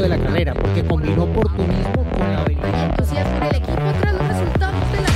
[0.00, 2.90] de la carrera, porque combinó oportunismo con la habilidad.
[2.90, 5.08] entusiasmo en el equipo tras los resultados de la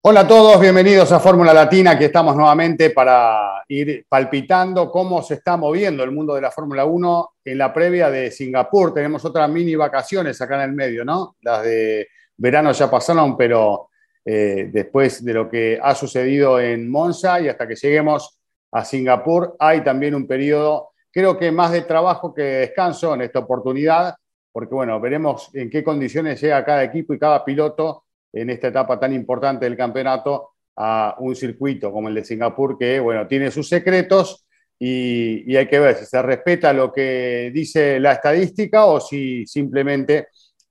[0.02, 5.34] Hola a todos, bienvenidos a Fórmula Latina, aquí estamos nuevamente para ir palpitando cómo se
[5.34, 8.92] está moviendo el mundo de la Fórmula 1 en la previa de Singapur.
[8.92, 11.36] Tenemos otras mini vacaciones acá en el medio, ¿no?
[11.40, 13.88] Las de verano ya pasaron, pero
[14.24, 18.38] eh, después de lo que ha sucedido en Monza y hasta que lleguemos
[18.72, 23.22] a Singapur, hay también un periodo, creo que más de trabajo que de descanso en
[23.22, 24.14] esta oportunidad,
[24.52, 29.00] porque bueno, veremos en qué condiciones llega cada equipo y cada piloto en esta etapa
[29.00, 33.68] tan importante del campeonato a un circuito como el de Singapur, que bueno, tiene sus
[33.68, 34.46] secretos
[34.78, 39.44] y, y, hay que ver si se respeta lo que dice la estadística o si
[39.44, 40.28] simplemente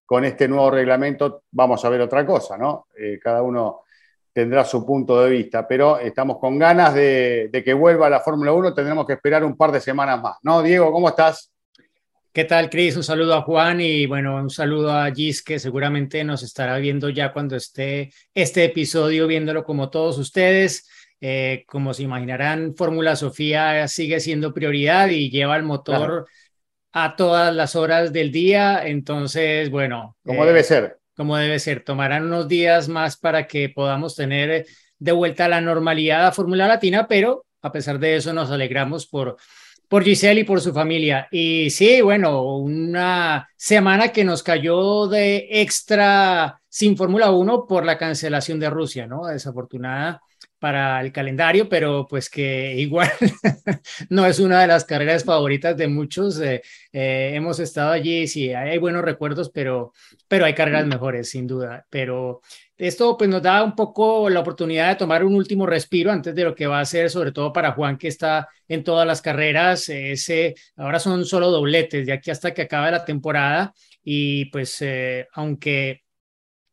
[0.08, 2.88] con este nuevo reglamento vamos a ver otra cosa, ¿no?
[2.98, 3.82] Eh, cada uno
[4.32, 8.54] tendrá su punto de vista, pero estamos con ganas de, de que vuelva la Fórmula
[8.54, 10.64] 1, tendremos que esperar un par de semanas más, ¿no?
[10.64, 11.52] Diego, ¿cómo estás?
[12.32, 12.96] ¿Qué tal, Cris?
[12.96, 17.10] Un saludo a Juan y bueno, un saludo a Gis, que seguramente nos estará viendo
[17.10, 20.88] ya cuando esté este episodio, viéndolo como todos ustedes.
[21.20, 26.26] Eh, como se imaginarán, Fórmula Sofía sigue siendo prioridad y lleva el motor claro.
[27.03, 28.81] A todas las horas del día.
[28.85, 30.15] Entonces, bueno.
[30.23, 30.99] Como eh, debe ser.
[31.15, 31.84] Como debe ser.
[31.84, 34.65] Tomarán unos días más para que podamos tener
[34.99, 39.37] de vuelta la normalidad a Fórmula Latina, pero a pesar de eso nos alegramos por
[39.87, 41.27] por Giselle y por su familia.
[41.31, 47.98] Y sí, bueno, una semana que nos cayó de extra sin Fórmula 1 por la
[47.98, 49.27] cancelación de Rusia, ¿no?
[49.27, 50.21] Desafortunada
[50.60, 53.10] para el calendario, pero pues que igual
[54.10, 56.40] no es una de las carreras favoritas de muchos.
[56.40, 59.94] Eh, eh, hemos estado allí, sí, hay buenos recuerdos, pero,
[60.27, 61.86] pero hay carreras mejores, sin duda.
[61.90, 62.41] Pero
[62.77, 66.44] esto pues nos da un poco la oportunidad de tomar un último respiro antes de
[66.44, 69.90] lo que va a ser, sobre todo para Juan que está en todas las carreras.
[69.90, 73.74] Ese, ahora son solo dobletes de aquí hasta que acabe la temporada
[74.04, 76.04] y pues eh, aunque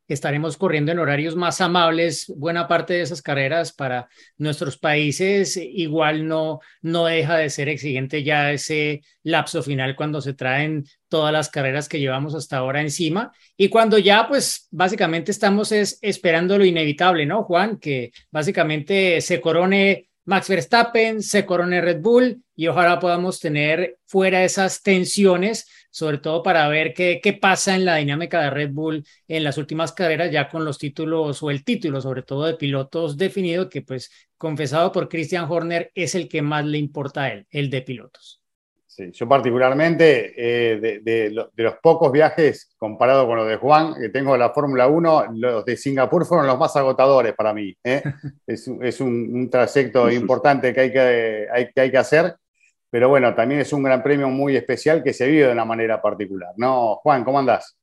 [0.08, 5.56] estaremos corriendo en horarios más amables buena parte de esas carreras para nuestros países.
[5.56, 11.32] Igual no no deja de ser exigente ya ese lapso final cuando se traen todas
[11.32, 13.32] las carreras que llevamos hasta ahora encima.
[13.56, 19.40] Y cuando ya pues básicamente estamos es esperando lo inevitable no Juan que básicamente se
[19.40, 26.18] corone Max Verstappen, se corone Red Bull y ojalá podamos tener fuera esas tensiones sobre
[26.18, 29.92] todo para ver qué, qué pasa en la dinámica de Red Bull en las últimas
[29.92, 34.10] carreras, ya con los títulos o el título, sobre todo de pilotos definido, que pues
[34.36, 38.42] confesado por Christian Horner es el que más le importa a él, el de pilotos.
[38.88, 43.94] Sí, yo particularmente, eh, de, de, de, los pocos viajes comparado con los de Juan,
[43.94, 47.72] que tengo de la Fórmula 1, los de Singapur fueron los más agotadores para mí.
[47.84, 48.02] ¿eh?
[48.48, 52.34] es, es un, un, trayecto importante que hay que, hay, que hay que hacer
[52.94, 56.00] pero bueno, también es un gran premio muy especial que se vive de una manera
[56.00, 56.94] particular, ¿no?
[57.02, 57.76] Juan, ¿cómo andás?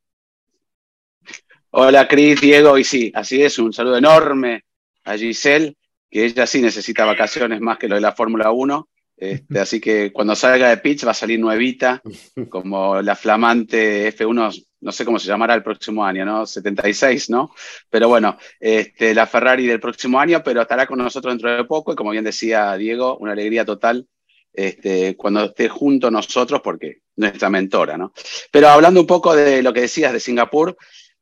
[1.71, 4.63] Hola, Cris, Diego, y sí, así es, un saludo enorme
[5.03, 5.75] a Giselle,
[6.09, 10.13] que ella sí necesita vacaciones más que lo de la Fórmula 1, este, así que
[10.13, 12.01] cuando salga de pitch va a salir nuevita,
[12.49, 16.45] como la flamante F1, no sé cómo se llamará el próximo año, ¿no?
[16.45, 17.51] 76, ¿no?
[17.89, 21.91] Pero bueno, este, la Ferrari del próximo año, pero estará con nosotros dentro de poco
[21.91, 24.07] y como bien decía Diego, una alegría total
[24.53, 28.13] este, cuando esté junto a nosotros, porque nuestra mentora, ¿no?
[28.51, 30.75] Pero hablando un poco de lo que decías de Singapur,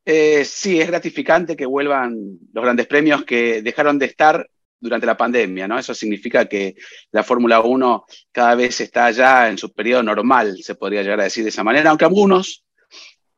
[0.05, 2.15] eh, sí, es gratificante que vuelvan
[2.53, 5.77] los grandes premios que dejaron de estar durante la pandemia, ¿no?
[5.77, 6.75] Eso significa que
[7.11, 11.25] la Fórmula 1 cada vez está ya en su periodo normal, se podría llegar a
[11.25, 12.63] decir de esa manera, aunque algunos,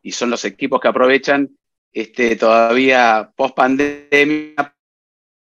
[0.02, 1.50] y son los equipos que aprovechan,
[1.92, 4.76] este, todavía post pandemia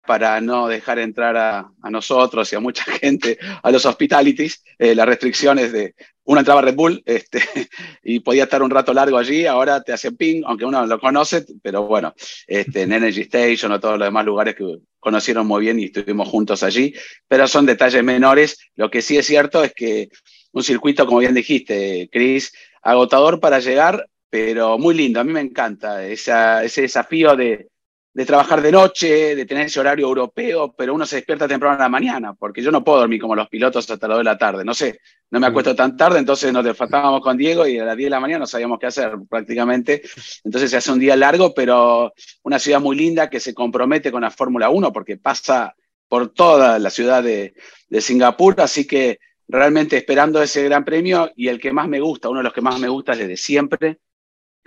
[0.06, 4.94] para no dejar entrar a, a, nosotros y a mucha gente a los hospitalities, eh,
[4.94, 7.40] las restricciones de una entraba a Red Bull este,
[8.02, 11.44] y podía estar un rato largo allí, ahora te hacen ping, aunque uno lo conoce,
[11.62, 12.14] pero bueno,
[12.46, 16.28] este, en Energy Station o todos los demás lugares que conocieron muy bien y estuvimos
[16.28, 16.94] juntos allí,
[17.26, 18.58] pero son detalles menores.
[18.76, 20.08] Lo que sí es cierto es que
[20.52, 22.52] un circuito, como bien dijiste, Chris,
[22.82, 25.18] agotador para llegar, pero muy lindo.
[25.20, 27.68] A mí me encanta esa, ese desafío de,
[28.14, 31.80] de trabajar de noche, de tener ese horario europeo, pero uno se despierta temprano en
[31.80, 34.36] la mañana, porque yo no puedo dormir como los pilotos hasta las 2 de la
[34.38, 35.00] tarde, no sé,
[35.30, 38.10] no me acuesto tan tarde, entonces nos despertábamos con Diego y a las 10 de
[38.10, 40.02] la mañana no sabíamos qué hacer prácticamente,
[40.44, 42.12] entonces se hace un día largo, pero
[42.42, 45.74] una ciudad muy linda que se compromete con la Fórmula 1, porque pasa
[46.06, 47.54] por toda la ciudad de,
[47.88, 52.28] de Singapur, así que realmente esperando ese gran premio y el que más me gusta,
[52.28, 54.00] uno de los que más me gusta desde siempre,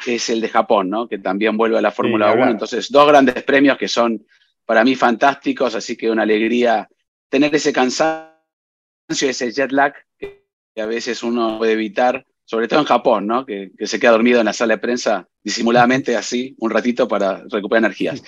[0.06, 1.07] es el de Japón, ¿no?
[1.07, 2.51] que también vuelve a la Fórmula sí, 1.
[2.51, 4.25] Entonces, dos grandes premios que son
[4.65, 6.89] para mí fantásticos, así que una alegría
[7.30, 8.31] tener ese cansancio,
[9.07, 13.45] ese jet lag que a veces uno puede evitar, sobre todo en Japón, ¿no?
[13.45, 17.44] Que, que se queda dormido en la sala de prensa disimuladamente así un ratito para
[17.50, 18.21] recuperar energías.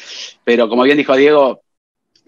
[0.44, 1.64] Pero como bien dijo Diego,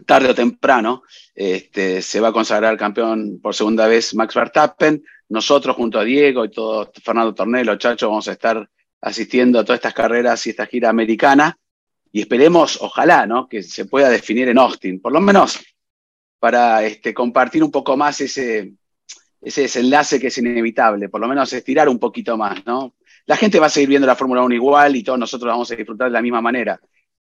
[0.05, 1.03] tarde o temprano
[1.35, 5.03] este, se va a consagrar campeón por segunda vez Max Verstappen.
[5.29, 8.67] Nosotros junto a Diego y todo Fernando Tornelo, Chacho, vamos a estar
[9.01, 11.57] asistiendo a todas estas carreras y esta gira americana
[12.11, 13.47] y esperemos, ojalá, ¿no?
[13.47, 15.59] que se pueda definir en Austin, por lo menos
[16.39, 18.73] para este, compartir un poco más ese,
[19.41, 22.95] ese desenlace que es inevitable, por lo menos estirar un poquito más, ¿no?
[23.25, 25.75] La gente va a seguir viendo la Fórmula 1 igual y todos nosotros vamos a
[25.75, 26.79] disfrutar de la misma manera,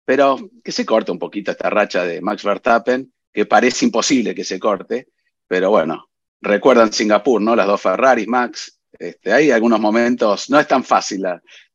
[0.03, 4.43] pero que se corte un poquito esta racha de Max Verstappen, que parece imposible que
[4.43, 5.07] se corte,
[5.47, 6.09] pero bueno,
[6.41, 7.55] recuerdan Singapur, ¿no?
[7.55, 8.79] Las dos Ferraris, Max,
[9.09, 11.25] este, hay algunos momentos, no es tan fácil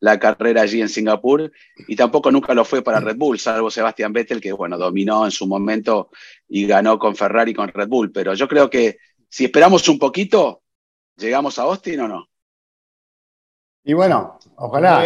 [0.01, 1.53] la, carrera allí en Singapur
[1.87, 5.31] y tampoco nunca lo fue para Red Bull, salvo Sebastian Vettel, que bueno, dominó en
[5.31, 6.11] su momento
[6.49, 8.11] y ganó con Ferrari y con Red Bull.
[8.13, 8.99] Pero yo creo que
[9.29, 10.63] si esperamos un poquito,
[11.17, 12.29] ¿llegamos a Austin o no?
[13.85, 15.03] Y bueno, ojalá,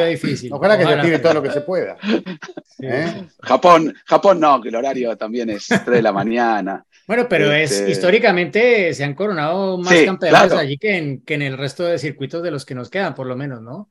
[0.51, 1.97] ojalá que se tire todo lo que se pueda.
[2.81, 3.29] ¿Eh?
[3.41, 6.85] Japón, Japón no, que el horario también es 3 de la mañana.
[7.07, 11.43] Bueno, pero es este, históricamente se han coronado más campeones allí que en, que en
[11.43, 13.89] el resto de circuitos de los que nos quedan, por lo menos, ¿no?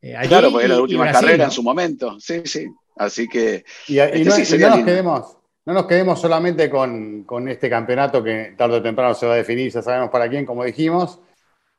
[0.00, 2.18] Eh, claro, porque era la última carrera en su momento.
[2.20, 2.66] Sí, sí.
[2.96, 3.64] Así que.
[3.88, 8.76] Y, este no, nos quedemos, no nos quedemos solamente con, con, este campeonato que tarde
[8.76, 11.20] o temprano se va a definir, ya sabemos para quién, como dijimos,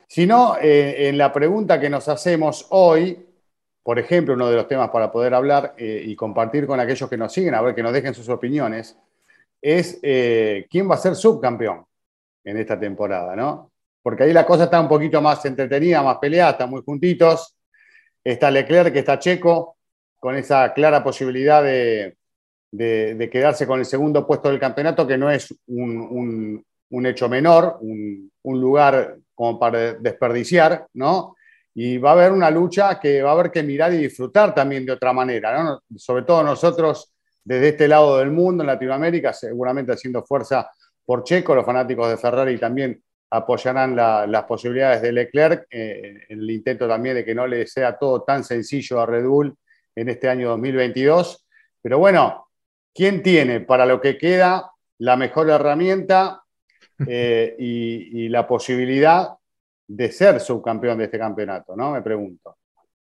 [0.08, 3.26] sino eh, en la pregunta que nos hacemos hoy,
[3.84, 7.18] por ejemplo, uno de los temas para poder hablar eh, y compartir con aquellos que
[7.18, 8.98] nos siguen, a ver que nos dejen sus opiniones
[9.66, 11.84] es eh, quién va a ser subcampeón
[12.44, 13.72] en esta temporada, ¿no?
[14.04, 17.56] Porque ahí la cosa está un poquito más entretenida, más peleada, están muy juntitos.
[18.24, 19.78] Está Leclerc, que está Checo,
[20.20, 22.16] con esa clara posibilidad de,
[23.32, 26.64] quedarse con el segundo puesto del campeonato, que no es un,
[27.04, 31.36] hecho menor, un, lugar como para desperdiciar, ¿no?
[31.74, 34.86] Y va a haber una lucha que va a haber que mirar y disfrutar también
[34.86, 35.82] de otra manera, ¿no?
[35.98, 40.68] Sobre todo nosotros desde este lado del mundo, en Latinoamérica, seguramente haciendo fuerza
[41.06, 43.00] por Checo, los fanáticos de Ferrari también
[43.30, 47.98] apoyarán las posibilidades de Leclerc, en eh, el intento también de que no le sea
[47.98, 49.56] todo tan sencillo a Red Bull
[49.96, 51.46] en este año 2022.
[51.82, 52.48] Pero bueno,
[52.94, 56.42] ¿quién tiene para lo que queda la mejor herramienta
[57.08, 59.30] eh, y, y, la posibilidad
[59.88, 61.76] de ser subcampeón de este campeonato?
[61.76, 61.92] ¿no?
[61.92, 62.58] Me pregunto.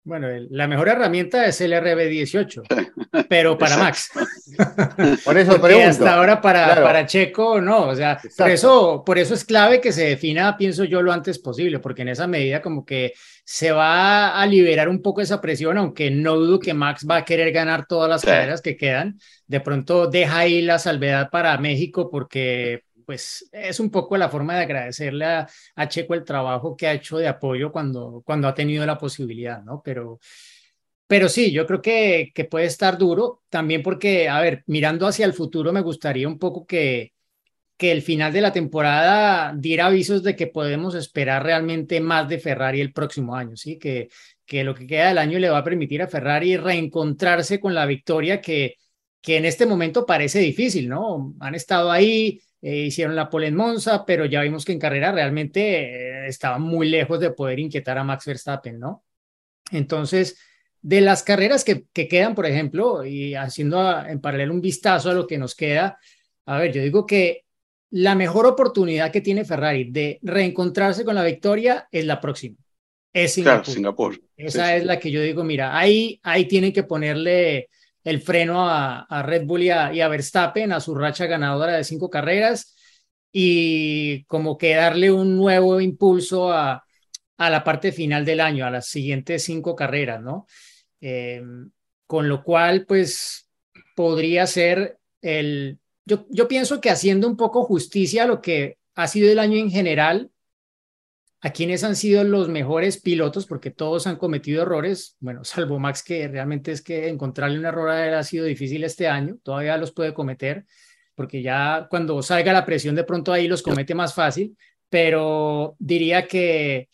[0.07, 4.11] Bueno, la mejor herramienta es el RB18, pero para Max.
[5.25, 5.89] Por eso pregunto.
[5.89, 9.93] hasta ahora para, para Checo no, o sea, por eso, por eso es clave que
[9.93, 13.15] se defina, pienso yo, lo antes posible, porque en esa medida como que
[13.45, 17.25] se va a liberar un poco esa presión, aunque no dudo que Max va a
[17.25, 19.19] querer ganar todas las carreras que quedan.
[19.47, 24.57] De pronto deja ahí la salvedad para México porque pues es un poco la forma
[24.57, 25.49] de agradecerle a,
[25.89, 29.83] Checo el trabajo que ha hecho de apoyo cuando, cuando ha tenido la posibilidad, ¿no?
[29.85, 30.19] Pero,
[31.07, 35.27] pero sí, yo creo que, que puede estar duro, también porque, a ver, mirando hacia
[35.27, 37.13] el futuro, me gustaría un poco que,
[37.77, 42.39] que el final de la temporada diera avisos de que podemos esperar realmente más de
[42.39, 43.79] Ferrari el próximo año, ¿sí?
[43.79, 44.09] Que,
[44.47, 47.87] que lo que queda del año le va a permitir a Ferrari reencontrarse con la
[47.87, 48.77] victoria que,
[49.21, 51.35] que en este momento parece difícil, ¿no?
[51.41, 55.13] Han estado ahí, eh, hicieron la pole en Monza, pero ya vimos que en carrera
[55.13, 59.05] realmente eh, estaban muy lejos de poder inquietar a Max Verstappen, ¿no?
[59.71, 60.39] Entonces,
[60.81, 65.15] de las carreras que, que quedan, por ejemplo, y haciendo en paralelo un vistazo a
[65.15, 65.99] lo que nos queda,
[66.47, 67.45] a ver, yo digo que
[67.91, 72.57] la mejor oportunidad que tiene Ferrari de reencontrarse con la victoria es la próxima.
[73.13, 74.19] Es Singapur.
[74.39, 77.69] Esa es la que yo digo, mira, ahí, ahí tienen que ponerle
[78.05, 82.77] el freno a, Red Bull y a, Verstappen, a su racha ganadora de cinco carreras,
[83.33, 86.85] y como que darle un nuevo impulso a,
[87.39, 90.47] la parte final del año, a las siguientes cinco carreras, ¿no?
[91.01, 91.71] Em,
[92.07, 93.49] con lo cual, pues,
[93.97, 95.79] podría ser el...
[96.07, 99.57] Yo, yo pienso que haciendo un poco justicia a lo que ha sido el año
[99.59, 100.31] en general,
[101.45, 106.03] a quienes han sido los mejores pilotos, porque todos han cometido errores, bueno, salvo Max,
[106.03, 110.15] que realmente es que encontrarle un error ha sido difícil este año, todavía los puede
[110.15, 110.65] cometer,
[111.15, 114.57] porque ya cuando salga la presión de pronto ahí los comete más fácil,
[114.89, 116.89] pero diría que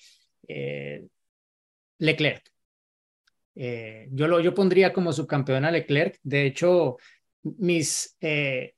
[0.48, 1.06] eh,
[1.98, 2.42] Leclerc.
[3.54, 6.96] Eh, yo, lo, yo pondría como subcampeón a Leclerc, de hecho,
[7.44, 8.74] mis, eh,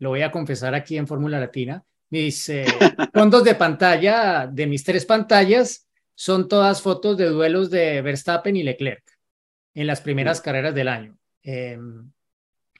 [0.00, 2.64] lo voy a confesar aquí en Fórmula Latina, mis eh,
[3.12, 8.62] fondos de pantalla de mis tres pantallas son todas fotos de duelos de Verstappen y
[8.62, 9.04] Leclerc
[9.74, 11.16] en las primeras carreras del año.
[11.42, 12.10] Em,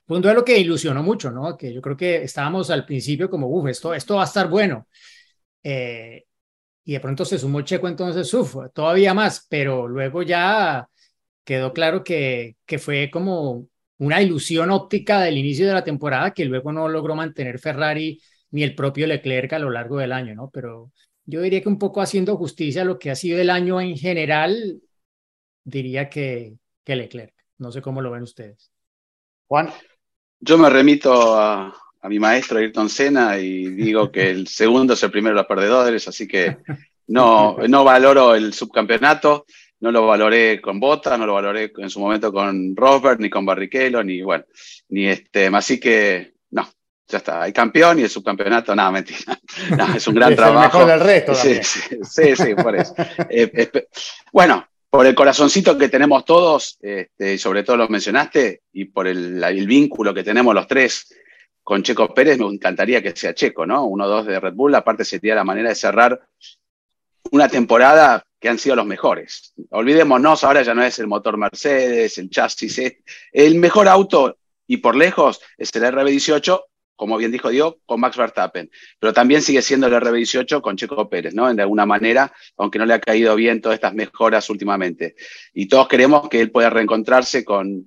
[0.06, 1.56] fue un duelo que ilusionó mucho, ¿no?
[1.56, 4.88] Que yo creo que estábamos al principio como, uff, esto, esto va a estar bueno.
[5.62, 6.24] Eh,
[6.84, 10.88] y de pronto se sumó Checo, entonces, uff, todavía más, pero luego ya
[11.44, 13.68] quedó claro que, que fue como
[13.98, 18.20] una ilusión óptica del inicio de la temporada que luego no logró mantener Ferrari
[18.50, 20.50] ni el propio Leclerc a lo largo del año, ¿no?
[20.50, 20.90] Pero
[21.26, 23.96] yo diría que un poco haciendo justicia a lo que ha sido el año en
[23.96, 24.80] general,
[25.64, 27.34] diría que, que Leclerc.
[27.58, 28.70] No sé cómo lo ven ustedes.
[29.46, 29.70] Juan.
[30.40, 35.02] Yo me remito a, a mi maestro Ayrton Senna y digo que el segundo es
[35.02, 36.56] el primero de los perdedores, así que
[37.08, 39.46] no, no valoro el subcampeonato,
[39.80, 43.46] no lo valoré con Bota, no lo valoré en su momento con Rosberg, ni con
[43.46, 44.44] Barrichello, ni bueno,
[44.88, 46.32] ni este, así que
[47.08, 49.18] ya está, hay campeón y el subcampeonato, nada, mentira.
[49.76, 50.78] No, es un gran Es el trabajo.
[50.78, 52.94] mejor del resto Sí, sí, sí, sí, por eso.
[53.30, 53.70] Eh,
[54.32, 59.06] bueno, por el corazoncito que tenemos todos, este, y sobre todo lo mencionaste, y por
[59.06, 61.14] el, el vínculo que tenemos los tres
[61.62, 63.84] con Checo Pérez, me encantaría que sea Checo, ¿no?
[63.84, 66.20] Uno, dos de Red Bull, aparte sería la manera de cerrar
[67.30, 69.52] una temporada que han sido los mejores.
[69.70, 72.80] Olvidémonos, ahora ya no es el motor Mercedes, el chasis,
[73.32, 76.62] el mejor auto y por lejos es el RB18,
[76.98, 81.08] como bien dijo Diego, con Max Verstappen pero también sigue siendo el RB18 con Checo
[81.08, 81.54] Pérez, ¿no?
[81.54, 85.14] De alguna manera, aunque no le ha caído bien todas estas mejoras últimamente.
[85.54, 87.86] Y todos queremos que él pueda reencontrarse con,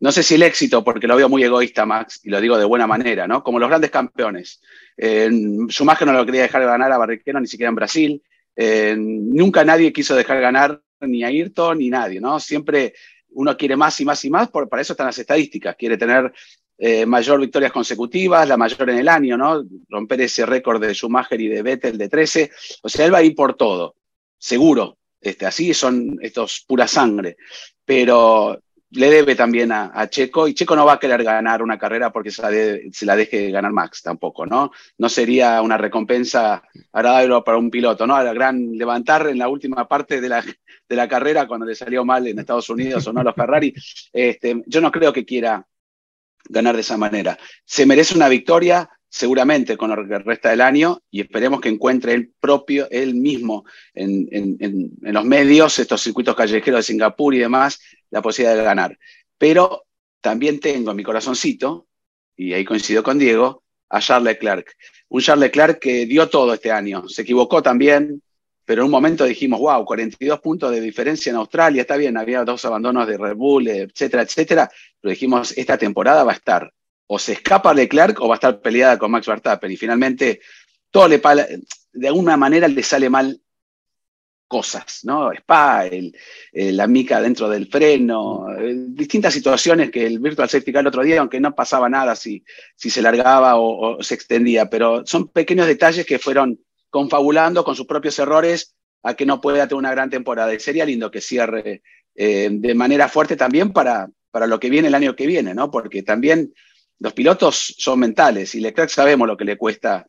[0.00, 2.64] no sé si el éxito, porque lo veo muy egoísta, Max, y lo digo de
[2.64, 3.44] buena manera, ¿no?
[3.44, 4.60] Como los grandes campeones.
[4.96, 5.30] Eh,
[5.68, 8.22] Schumacher no lo quería dejar ganar a Barrichello, ni siquiera en Brasil.
[8.96, 12.40] Nunca nadie quiso dejar ganar ni a Ayrton ni nadie, ¿no?
[12.40, 12.94] Siempre
[13.30, 16.32] uno quiere más y más y más, para eso están las estadísticas, quiere tener
[16.78, 19.64] eh, mayor victorias consecutivas, la mayor en el año, ¿no?
[19.88, 22.50] Romper ese récord de Schumacher y de Vettel de 13.
[22.82, 23.96] O sea, él va a ir por todo,
[24.38, 24.96] seguro.
[25.20, 27.36] Este, así son estos pura sangre.
[27.84, 31.78] Pero le debe también a, a Checo y Checo no va a querer ganar una
[31.78, 32.50] carrera porque se la,
[32.92, 34.70] se la deje ganar Max tampoco, ¿no?
[34.96, 38.14] No sería una recompensa agradable para un piloto, ¿no?
[38.14, 42.04] Al gran levantar en la última parte de la, de la carrera cuando le salió
[42.04, 43.74] mal en Estados Unidos o no a los Ferrari.
[44.12, 45.66] Este, yo no creo que quiera
[46.48, 47.38] ganar de esa manera.
[47.64, 52.12] Se merece una victoria, seguramente, con lo que resta del año, y esperemos que encuentre
[52.14, 53.64] él propio, él mismo,
[53.94, 58.64] en, en- en- los medios, estos circuitos callejeros de Singapur y demás, la posibilidad de
[58.64, 58.98] ganar.
[59.38, 59.86] Pero
[60.20, 61.86] también tengo en mi corazoncito,
[62.36, 64.76] y ahí coincido con Diego, a Charles Leclerc.
[65.08, 67.08] Un Charles Leclerc que dio todo este año.
[67.08, 68.22] Se equivocó también,
[68.68, 72.44] pero en un momento dijimos, wow, 42 puntos de diferencia en Australia, está bien, había
[72.44, 74.70] dos abandonos de Red Bull, etcétera, etcétera,
[75.00, 76.70] pero dijimos, esta temporada va a estar,
[77.06, 80.40] o se escapa Leclerc o va a estar peleada con Max Verstappen, y finalmente
[80.90, 81.18] todo le
[81.94, 83.40] de alguna manera le sale mal
[84.46, 85.32] cosas, ¿no?
[85.32, 86.14] Spa, el,
[86.52, 90.88] el- la mica dentro del freno, eh, distintas situaciones que el Virtual Safety Car el
[90.88, 92.44] otro día, aunque no pasaba nada si,
[92.76, 96.58] si se largaba o se extendía, pero son pequeños detalles que fueron
[96.90, 100.52] confabulando con sus propios errores a que no pueda tener una gran temporada.
[100.52, 101.82] Y sería lindo que cierre
[102.14, 105.70] eh, de manera fuerte también para, para lo que viene el año que viene, ¿no?
[105.70, 106.52] Porque también
[106.98, 110.06] los pilotos son mentales y Leclerc sabemos lo que le cuesta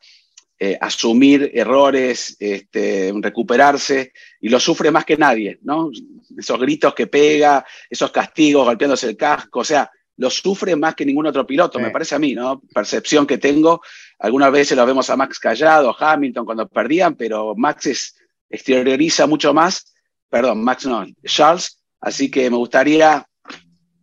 [0.62, 5.89] eh, asumir errores, este, recuperarse, y lo sufre más que nadie, ¿no?
[6.38, 9.89] Esos gritos que pega, esos castigos golpeándose el casco, o sea,
[10.20, 11.84] lo sufre más que ningún otro piloto, Sí.
[11.86, 12.62] me parece a mí, ¿no?
[12.74, 13.82] Percepción que tengo.
[14.20, 18.16] Algunas veces lo vemos a Max callado, Hamilton cuando perdían, pero Max es-
[18.50, 19.94] exterioriza mucho más,
[20.30, 23.26] perdón, Max no, Charles, así que me gustaría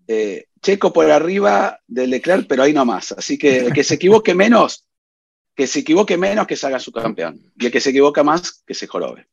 [0.09, 3.13] eh, Checo por arriba de Leclerc, pero ahí no más.
[3.13, 4.85] Así que el que se equivoque menos,
[5.55, 7.41] que se equivoque menos, que salga su campeón.
[7.59, 9.27] Y el que se equivoca más, que se jorobe.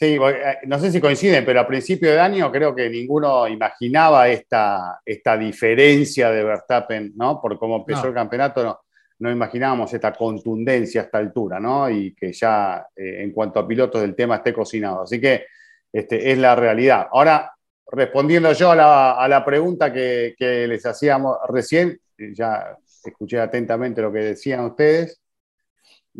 [0.00, 4.28] Sí, eh, no sé si coinciden, pero a principio de año creo que ninguno imaginaba
[4.28, 7.40] esta, esta diferencia de Verstappen, ¿no?
[7.40, 8.08] Por cómo empezó No.
[8.08, 8.80] el campeonato, no,
[9.18, 11.90] no imaginábamos esta contundencia a esta altura, ¿no?
[11.90, 15.02] Y que ya eh, en cuanto a pilotos del tema esté cocinado.
[15.02, 15.46] Así que
[15.92, 17.08] este, es la realidad.
[17.10, 17.52] Ahora,
[17.90, 23.40] respondiendo yo a la, a la pregunta que, que les hacíamos recién, eh, ya escuché
[23.40, 25.20] atentamente lo que decían ustedes.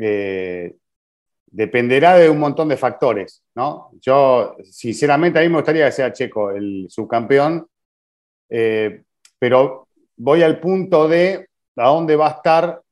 [0.00, 0.74] Eh,
[1.50, 3.90] dependerá de un montón de factores, ¿no?
[4.00, 7.66] Yo, sinceramente, a mí me gustaría que sea Checo el subcampeón,
[8.50, 9.02] eh,
[9.38, 12.82] pero voy al punto de a dónde va a estar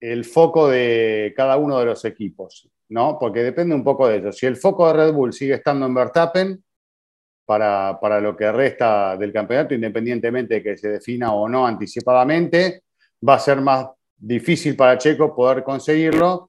[0.00, 3.18] el foco de cada uno de los equipos, ¿no?
[3.18, 4.32] Porque depende un poco de eso.
[4.32, 6.64] Si el foco de Red Bull sigue estando en Verstappen
[7.44, 12.82] para, para lo que resta del campeonato, independientemente de que se defina o no anticipadamente,
[13.26, 16.47] va a ser más difícil para Checo poder conseguirlo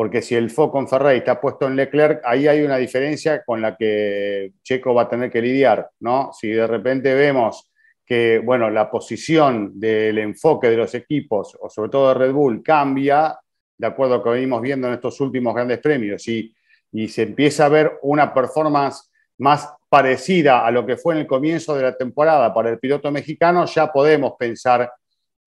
[0.00, 3.60] porque si el foco en Ferrari está puesto en Leclerc, ahí hay una diferencia con
[3.60, 6.30] la que Checo va a tener que lidiar, ¿no?
[6.32, 7.70] Si de repente vemos
[8.06, 12.62] que, bueno, la posición del enfoque de los equipos, o sobre todo de Red Bull,
[12.62, 13.38] cambia
[13.76, 16.50] de acuerdo a lo que venimos viendo en estos últimos grandes premios y,
[16.92, 21.26] y se empieza a ver una performance más parecida a lo que fue en el
[21.26, 24.90] comienzo de la temporada para el piloto mexicano, ya podemos pensar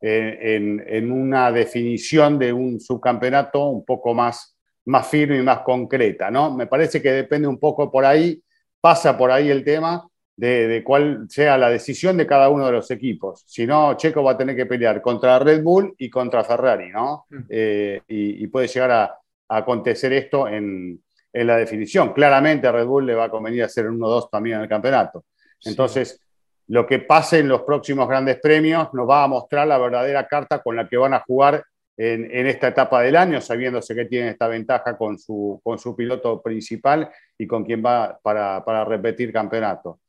[0.05, 6.29] en, en, una definición de un subcampeonato un poco más, más firme y más concreta,
[6.29, 6.53] ¿no?
[6.53, 8.43] Me parece que depende un poco por ahí,
[8.81, 10.05] pasa por ahí el tema
[10.35, 13.43] de, de cuál sea la decisión de cada uno de los equipos.
[13.47, 17.25] Si no, Checo va a tener que pelear contra Red Bull y contra Ferrari, ¿no?
[17.29, 17.37] Mm.
[17.49, 19.03] Eh, y, y puede llegar a,
[19.47, 22.11] a acontecer esto en, en la definición.
[22.11, 25.23] Claramente a Red Bull le va a convenir hacer un 1-2 también en el campeonato.
[25.63, 26.19] Entonces,
[26.67, 30.61] lo que pase en los próximos grandes premios nos va a mostrar la verdadera carta
[30.61, 31.63] con la que van a jugar
[31.95, 35.61] en, esta etapa del año, sabiéndose que tienen esta ventaja con su,
[35.95, 39.99] piloto principal y con quien va para, repetir campeonato.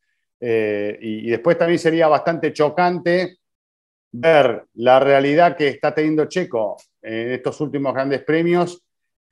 [0.40, 3.38] Eh, y, después también sería bastante chocante
[4.12, 8.84] ver la realidad que está teniendo Checo en estos últimos grandes premios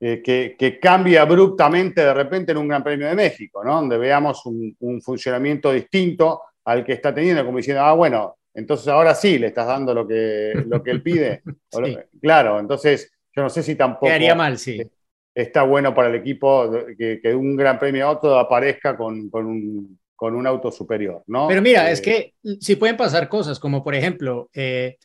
[0.05, 3.75] eh, que, cambie abruptamente de repente en un Gran Premio de México, ¿no?
[3.75, 9.15] donde veamos un, funcionamiento distinto al que está teniendo, como diciendo, ah, bueno, entonces ahora
[9.15, 11.41] sí le estás dando lo que, lo que él pide.
[11.71, 11.97] sí.
[12.21, 14.81] Claro, entonces yo no sé si tampoco haría mal, sí.
[15.33, 19.99] está bueno para el equipo que, un Gran Premio a otro aparezca con, con, un,
[20.15, 21.47] con un auto superior, ¿no?
[21.47, 24.97] Pero mira, eh, es que sí pueden pasar cosas, como por ejemplo, eh,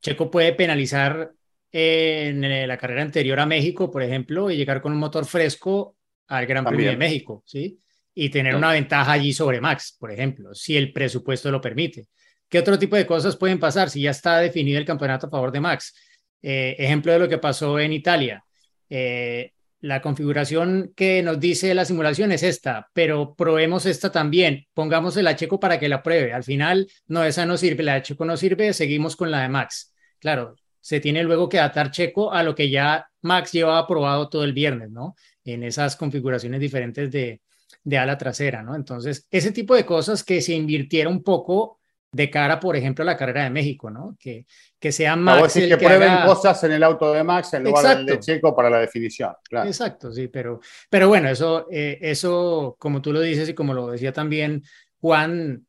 [0.00, 1.32] Checo puede penalizar
[1.72, 5.96] en la carrera anterior a México, por ejemplo, y llegar con un motor fresco
[6.28, 7.78] al Gran Premio de México, ¿sí?
[8.18, 8.58] Y tener no.
[8.58, 12.06] una ventaja allí sobre Max, por ejemplo, si el presupuesto lo permite.
[12.48, 15.52] ¿Qué otro tipo de cosas pueden pasar si ya está definido el campeonato a favor
[15.52, 15.94] de Max?
[16.40, 18.42] Eh, ejemplo de lo que pasó en Italia.
[18.88, 24.66] Eh, la configuración que nos dice la simulación es esta, pero probemos esta también.
[24.72, 26.32] Pongamos el Checo para que la pruebe.
[26.32, 29.92] Al final, no, esa no sirve, la Checo no sirve, seguimos con la de Max.
[30.18, 34.44] Claro, se tiene luego que adaptar Checo a lo que ya Max llevaba probado todo
[34.44, 35.14] el viernes, ¿no?
[35.44, 37.42] En esas configuraciones diferentes de,
[37.84, 38.74] de ala trasera, ¿no?
[38.74, 41.78] Entonces, ese tipo de cosas que se invirtiera un poco
[42.12, 44.16] de cara, por ejemplo, a la carrera de México, ¿no?
[44.18, 44.46] Que,
[44.78, 45.56] que sea Max.
[45.56, 46.26] No, el que, que prueben haga...
[46.26, 48.04] cosas en el auto de Max en lugar Exacto.
[48.06, 49.34] del de Checo para la definición.
[49.42, 49.68] Claro.
[49.68, 53.90] Exacto, sí, pero, pero bueno, eso, eh, eso, como tú lo dices y como lo
[53.90, 54.62] decía también
[55.00, 55.66] Juan,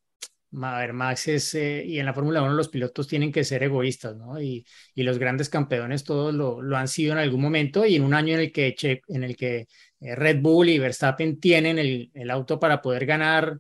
[0.62, 3.64] a ver, Max es, eh, y en la Fórmula 1 los pilotos tienen que ser
[3.64, 4.42] egoístas, ¿no?
[4.42, 8.04] Y, y los grandes campeones todos lo, lo, han sido en algún momento y en
[8.04, 9.68] un año en el que, che, en el que
[10.00, 13.60] Red Bull y Verstappen tienen el, el, auto para poder ganar,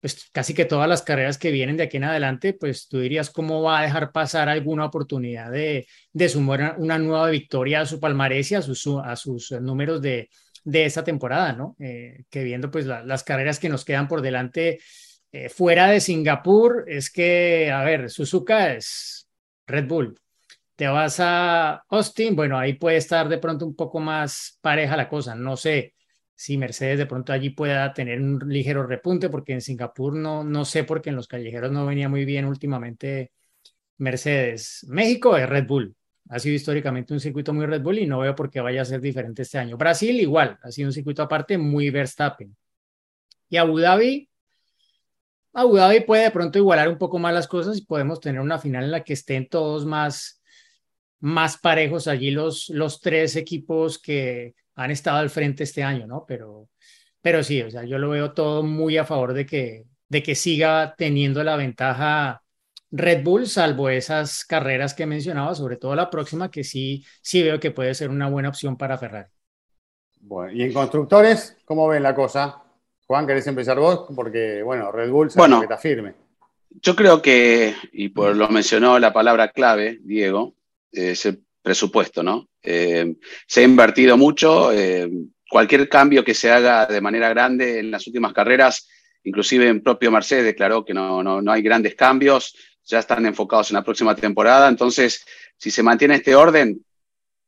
[0.00, 3.30] pues casi que todas las carreras que vienen de aquí en adelante, pues tú dirías
[3.30, 8.00] cómo va a dejar pasar alguna oportunidad de, de sumar una nueva victoria a su
[8.00, 10.28] palmarés y a sus, a sus números de,
[10.64, 11.76] de esta temporada, ¿no?
[11.78, 14.80] Eh, que viendo pues la, las carreras que nos quedan por delante
[15.32, 19.28] eh, fuera de Singapur es que, a ver, Suzuka es
[19.66, 20.18] Red Bull.
[20.76, 25.08] Te vas a Austin, bueno, ahí puede estar de pronto un poco más pareja la
[25.08, 25.34] cosa.
[25.34, 25.94] No sé
[26.34, 30.64] si Mercedes de pronto allí pueda tener un ligero repunte, porque en Singapur no, no
[30.64, 33.32] sé, porque en los callejeros no venía muy bien últimamente
[33.98, 34.84] Mercedes.
[34.88, 35.94] México es Red Bull.
[36.30, 38.84] Ha sido históricamente un circuito muy Red Bull y no veo por qué vaya a
[38.84, 39.76] ser diferente este año.
[39.76, 42.56] Brasil igual, ha sido un circuito aparte muy Verstappen.
[43.48, 44.28] Y Abu Dhabi,
[45.52, 48.58] Abu Dhabi puede de pronto igualar un poco más las cosas y podemos tener una
[48.58, 50.42] final en la que estén todos más,
[51.20, 56.24] más parejos allí los, los tres equipos que han estado al frente este año, ¿no?
[56.26, 56.68] Pero,
[57.20, 60.34] pero sí, o sea, yo lo veo todo muy a favor de que, de que
[60.34, 62.42] siga teniendo la ventaja
[62.90, 67.58] Red Bull, salvo esas carreras que mencionaba, sobre todo la próxima, que sí, sí veo
[67.58, 69.30] que puede ser una buena opción para Ferrari.
[70.20, 72.62] Bueno, y en constructores, ¿cómo ven la cosa?
[73.06, 74.06] Juan, ¿querés empezar vos?
[74.14, 76.14] Porque, bueno, Red Bull bueno, que está firme.
[76.70, 80.54] Yo creo que, y por lo mencionó la palabra clave, Diego,
[80.94, 82.48] es el presupuesto, ¿no?
[82.62, 85.10] Eh, se ha invertido mucho, eh,
[85.48, 88.88] cualquier cambio que se haga de manera grande en las últimas carreras,
[89.24, 92.54] inclusive en propio Mercedes declaró que no, no, no hay grandes cambios,
[92.84, 95.24] ya están enfocados en la próxima temporada, entonces,
[95.56, 96.84] si se mantiene este orden,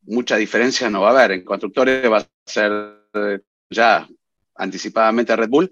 [0.02, 1.32] mucha diferencia no va a haber.
[1.32, 2.72] En constructores va a ser
[3.14, 4.08] eh, ya
[4.54, 5.70] anticipadamente Red Bull,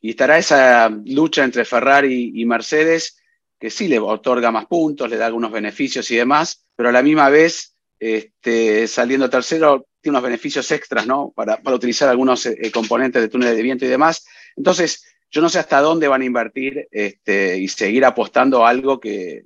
[0.00, 3.21] y estará esa lucha entre Ferrari y Mercedes,
[3.62, 7.00] que sí le otorga más puntos, le da algunos beneficios y demás, pero a la
[7.00, 11.32] misma vez, este, saliendo tercero, tiene unos beneficios extras, ¿no?
[11.36, 14.26] Para, para utilizar algunos eh, componentes de túnel de viento y demás.
[14.56, 18.98] Entonces, yo no sé hasta dónde van a invertir este, y seguir apostando a algo
[18.98, 19.44] que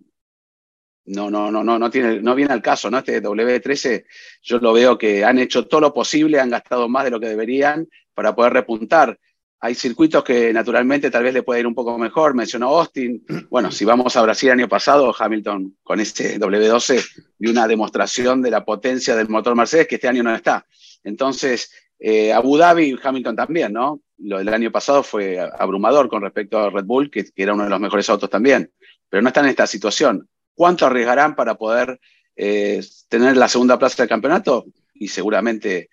[1.05, 2.97] no, no, no, no, no, tiene, no viene al caso, ¿no?
[2.97, 4.07] Este W13,
[4.41, 7.29] yo lo veo que han hecho todo lo posible, han gastado más de lo que
[7.29, 9.21] deberían, para poder repuntar.
[9.67, 12.35] Hay circuitos que naturalmente tal vez le puede ir un poco mejor.
[12.35, 13.25] Mencionó Austin.
[13.51, 18.43] Bueno, si vamos a Brasil el año pasado, Hamilton con este W12 dio una demostración
[18.43, 20.67] de la potencia del motor Mercedes que este año no está.
[21.03, 24.03] Entonces, eh, Abu Dhabi, Hamilton también, ¿no?
[24.19, 27.65] Lo del año pasado fue abrumador con respecto a Red Bull, que, que era uno
[27.65, 28.71] de los mejores autos también.
[29.09, 30.29] Pero no está en esta situación.
[30.55, 31.99] ¿Cuánto arriesgarán para poder
[32.37, 34.67] eh, tener la segunda plaza del campeonato?
[34.95, 35.91] Y seguramente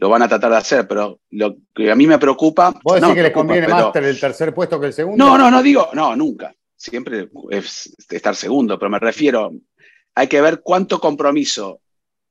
[0.00, 2.72] lo van a tratar de hacer, pero lo que a mí me preocupa.
[2.84, 4.92] ¿Vos decís no me que les conviene pero- más tener el tercer puesto que el
[4.92, 5.24] segundo?
[5.24, 6.54] No, no, no digo, no, nunca.
[6.76, 9.52] Siempre es estar segundo, pero me refiero,
[10.14, 11.80] hay que ver cuánto compromiso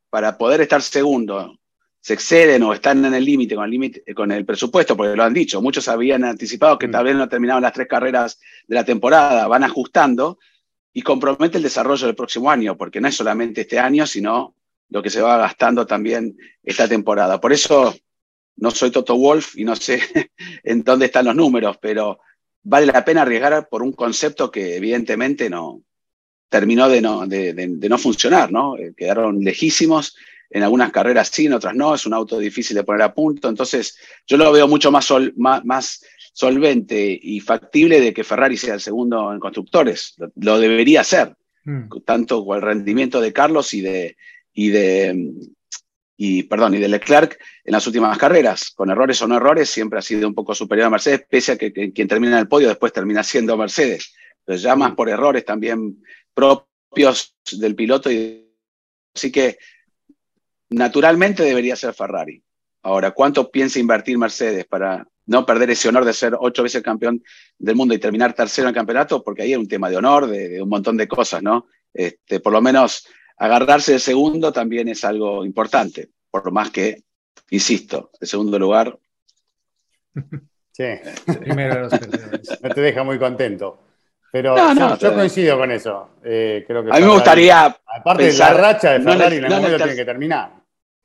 [0.10, 1.60] para poder estar segundo
[2.00, 5.24] se exceden o están en el límite con el límite con el presupuesto, porque lo
[5.26, 6.92] han dicho, muchos habían anticipado que Mm.
[6.92, 10.40] tal vez no terminaban las tres carreras de la temporada, van ajustando
[10.94, 14.56] y compromete el desarrollo del próximo año, porque no es solamente este año, sino
[14.90, 17.40] lo que se va gastando también esta temporada.
[17.42, 17.96] Por eso
[18.58, 20.00] no soy Toto Wolf y no sé
[20.64, 22.20] en dónde están los números, pero
[22.64, 25.82] vale la pena arriesgar por un concepto que evidentemente no
[26.50, 28.78] terminó de no, de, de- de no funcionar, ¿no?
[28.78, 30.16] Eh, Quedaron lejísimos,
[30.50, 33.50] en algunas carreras sí, en otras no, es un auto difícil de poner a punto,
[33.50, 38.56] entonces yo lo veo mucho más, sol- más, más solvente y factible de que Ferrari
[38.56, 41.90] sea el segundo en constructores, lo, lo debería ser, Mm.
[42.06, 44.16] tanto con el rendimiento de Carlos y de,
[44.58, 45.34] y de
[46.20, 50.00] y perdón, y de Leclerc en las últimas carreras, con errores o no errores, siempre
[50.00, 52.48] ha sido un poco superior a Mercedes, pese a que, que quien termina en el
[52.48, 54.16] podio después termina siendo Mercedes.
[54.44, 58.12] Pero ya más por errores también propios del piloto.
[58.12, 58.52] Y,
[59.14, 59.60] así que
[60.72, 62.42] naturalmente debería ser Ferrari.
[62.82, 67.22] Ahora, ¿cuánto piensa invertir Mercedes para no perder ese honor de ser ocho veces campeón
[67.60, 69.24] del mundo y terminar tercero en el campeonato?
[69.24, 71.68] Porque ahí es un tema de honor, de, de un montón de cosas, ¿no?
[71.94, 77.04] Este, por lo menos agarrarse de segundo también es algo importante, por más que,
[77.52, 78.98] insisto, el segundo lugar.
[80.72, 80.84] Sí,
[81.40, 81.92] Primero de los
[82.62, 83.80] no te deja muy contento.
[84.32, 86.10] Pero No, yo, no, yo coincido con eso.
[86.24, 89.04] Eh, creo que A mí me Ferrari- gustaría, Aparte pensar- de la racha de no
[89.06, 90.52] en el- Ferrari, en no algún en el momento ter- tiene que terminar.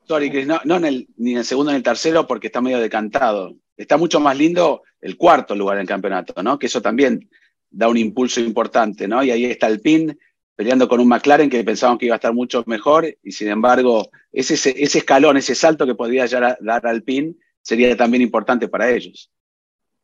[0.09, 2.49] sorry, Chris, no, no en el, ni en el segundo ni en el tercero porque
[2.49, 3.55] está medio decantado.
[3.77, 6.59] Está mucho más lindo el cuarto lugar en el campeonato, ¿no?
[6.59, 7.31] Que eso también
[7.71, 9.23] da un impulso importante, ¿no?
[9.23, 10.19] Y ahí está el PIN
[10.63, 14.09] peleando con un McLaren que pensaban que iba a estar mucho mejor y sin embargo
[14.33, 18.69] ese, ese, escalón, ese salto que podría llegar a dar al PIN sería también importante
[18.69, 19.29] para ellos.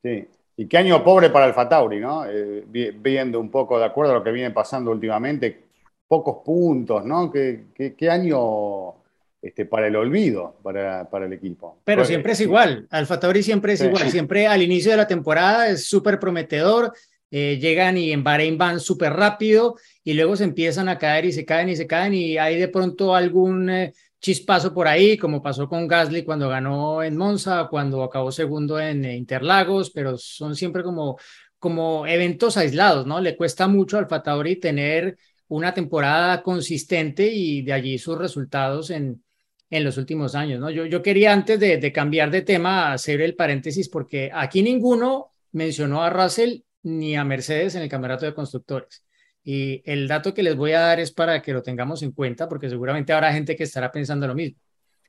[0.02, 0.24] Sí.
[0.56, 2.26] Y qué año pobre para el Fatauri, ¿no?
[2.26, 5.66] Eh, vi- viendo un poco de acuerdo a lo que viene pasando últimamente,
[6.08, 7.30] pocos puntos, ¿no?
[7.30, 8.94] Qué, qué- qué año
[9.40, 11.78] este, para el olvido para, para el equipo.
[11.84, 12.88] Pero Fue- siempre es igual.
[12.90, 13.86] Alfa Tauri siempre es Sí.
[13.86, 14.10] igual.
[14.10, 16.92] Siempre al inicio de la temporada es súper prometedor.
[17.30, 21.32] Eh, llegan y en Bahrein van súper rápido y luego se empiezan a caer y
[21.32, 25.42] se caen y se caen y hay de pronto algún eh, chispazo por ahí, como
[25.42, 30.56] pasó con Gasly cuando ganó en Monza, cuando acabó segundo en eh, Interlagos, pero son
[30.56, 31.18] siempre como,
[31.58, 33.20] como eventos aislados, ¿no?
[33.20, 38.90] Le cuesta mucho al Alfa Tauri tener una temporada consistente y de allí sus resultados
[38.90, 39.22] en,
[39.70, 40.70] en los últimos años, ¿no?
[40.70, 45.32] Yo, yo quería antes de, de cambiar de tema hacer el paréntesis porque aquí ninguno
[45.52, 49.04] mencionó a Russell ni a Mercedes en el campeonato de constructores.
[49.42, 52.48] Y el dato que les voy a dar es para que lo tengamos en cuenta
[52.48, 54.58] porque seguramente habrá gente que estará pensando lo mismo.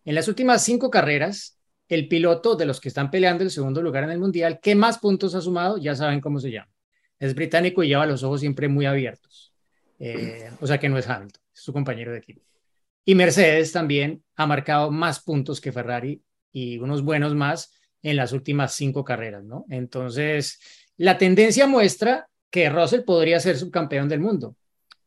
[0.05, 4.03] En las últimas cinco carreras, el piloto de los que están peleando el segundo lugar
[4.03, 6.71] en el mundial, que más puntos ha sumado, ya saben cómo se llama.
[7.19, 9.53] Es británico y lleva los ojos siempre muy abiertos.
[9.97, 12.41] Eh, o sea que no es Hamilton, es su compañero de equipo.
[13.03, 18.32] Y Mercedes también ha marcado más puntos que Ferrari y unos buenos más en las
[18.32, 19.65] últimas cinco carreras, ¿no?
[19.69, 20.60] Entonces,
[20.99, 24.55] la tendencia muestra que Russell podría ser subcampeón del mundo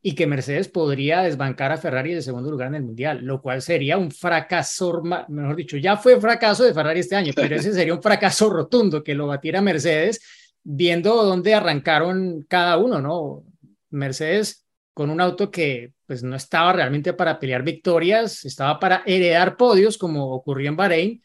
[0.01, 3.61] y que Mercedes podría desbancar a Ferrari de segundo lugar en el mundial, lo cual
[3.61, 7.95] sería un fracaso, mejor dicho, ya fue fracaso de Ferrari este año, pero ese sería
[7.95, 10.21] un fracaso rotundo que lo batiera Mercedes,
[10.63, 13.45] viendo dónde arrancaron cada uno, ¿no?
[13.91, 19.59] Mercedes con un auto que pues no estaba realmente para pelear victorias, estaba para heredar
[19.59, 21.23] podios como ocurrió en Bahrein,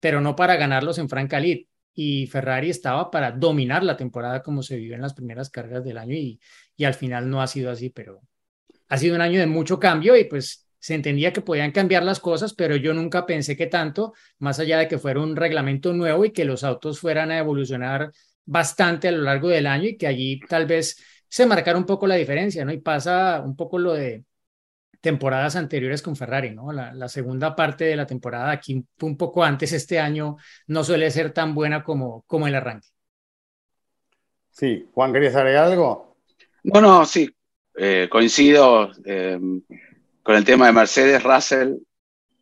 [0.00, 1.66] pero no para ganarlos en Franca Lid.
[2.00, 5.98] Y Ferrari estaba para dominar la temporada como se vivió en las primeras carreras del
[5.98, 6.38] año y,
[6.76, 8.20] y al final no ha sido así, pero
[8.88, 12.20] ha sido un año de mucho cambio y pues se entendía que podían cambiar las
[12.20, 16.24] cosas, pero yo nunca pensé que tanto, más allá de que fuera un reglamento nuevo
[16.24, 18.12] y que los autos fueran a evolucionar
[18.44, 22.06] bastante a lo largo del año y que allí tal vez se marcara un poco
[22.06, 22.72] la diferencia, ¿no?
[22.72, 24.24] Y pasa un poco lo de
[25.00, 26.72] temporadas anteriores con Ferrari, ¿no?
[26.72, 31.10] La, la, segunda parte de la temporada aquí un poco antes este año no suele
[31.10, 32.88] ser tan buena como, como el arranque.
[34.50, 36.16] Sí, Juan, ¿querías agregar algo?
[36.64, 37.30] No, no, sí,
[37.76, 39.38] eh, coincido eh,
[40.22, 41.74] con el tema de Mercedes, Russell,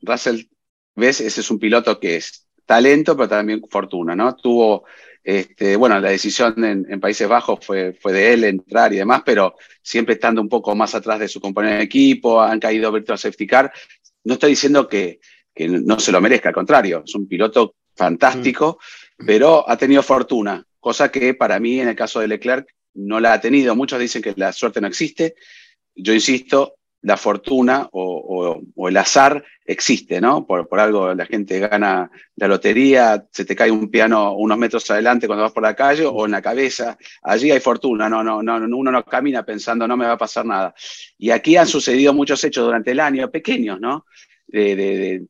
[0.01, 0.47] Russell,
[0.95, 4.35] ves, ese es un piloto que es talento, pero también fortuna, ¿no?
[4.35, 4.85] Tuvo
[5.29, 9.23] Este, bueno, la decisión en, en, Países Bajos fue, fue de él entrar y demás,
[9.27, 13.19] pero siempre estando un poco más atrás de su compañero de equipo, han caído Virtual
[13.19, 13.73] Safety Car.
[14.23, 15.19] No estoy diciendo que,
[15.53, 18.79] que no se lo merezca, al contrario, es un piloto fantástico,
[19.19, 19.27] mm.
[19.27, 23.33] pero ha tenido fortuna, cosa que para mí en el caso de Leclerc no la
[23.33, 23.75] ha tenido.
[23.75, 25.35] Muchos dicen que la suerte no existe.
[25.93, 30.47] Yo insisto, la fortuna o, el azar existe, ¿no?
[30.47, 35.27] Por, algo la gente gana la lotería, se te cae un piano unos metros adelante
[35.27, 36.99] cuando vas por la calle o en la cabeza.
[37.23, 40.47] Allí hay fortuna, no, no, no, uno no camina pensando no me va a pasar
[40.47, 40.75] nada.
[41.19, 44.07] Y aquí han sucedido muchos hechos durante el año, pequeños, ¿no?
[44.49, 45.27] De,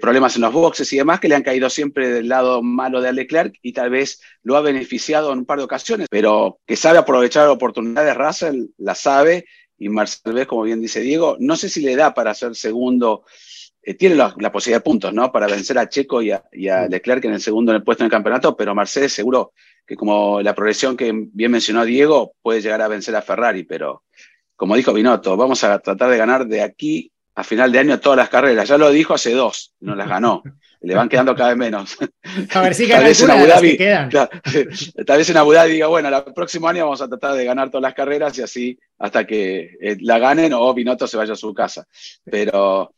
[0.00, 3.12] problemas en los boxes y demás que le han caído siempre del lado malo de
[3.12, 6.98] Leclerc y tal vez lo ha beneficiado en un par de ocasiones, pero que sabe
[6.98, 9.46] aprovechar oportunidades, Russell la sabe
[9.80, 13.24] y Marcel como bien dice Diego, no sé si le da para ser segundo,
[13.82, 15.32] eh, tiene la, posibilidad de puntos, ¿no?
[15.32, 16.44] Para vencer a Checo y a,
[16.88, 19.54] Leclerc en el segundo en el puesto en el campeonato, pero Mercedes seguro
[19.86, 24.04] que como la progresión que bien mencionó Diego, puede llegar a vencer a Ferrari, pero
[24.54, 28.18] como dijo Binotto, vamos a tratar de ganar de aquí a final de año todas
[28.18, 28.68] las carreras.
[28.68, 30.42] Ya lo dijo hace dos, no las ganó.
[30.82, 31.96] Le van quedando cada vez menos.
[32.54, 34.10] A ver si tal vez en Abu Dhabi, quedan.
[35.06, 37.70] tal vez en Abu Dhabi diga, bueno, el próximo año vamos a tratar de ganar
[37.70, 41.36] todas las carreras y así hasta que eh, la ganen o Binotto se vaya a
[41.36, 41.86] su casa.
[42.24, 42.94] Pero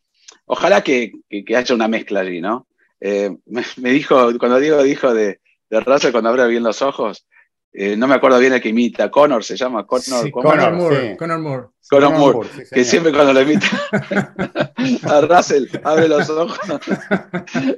[0.47, 1.13] ojalá que,
[1.57, 2.69] haya una mezcla allí, ¿no?
[3.01, 7.27] Eh, me, dijo, cuando Diego dijo de, de Russell, cuando abre bien los ojos,
[7.75, 11.39] eh, no me acuerdo bien el que imita, Connor se llama, Connor, Connor, Moore, Connor
[11.39, 11.67] Moore.
[11.89, 13.67] Connor Moore, que siempre cuando lo imita
[15.09, 16.59] a Russell abre los ojos.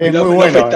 [0.01, 0.69] Es muy bueno.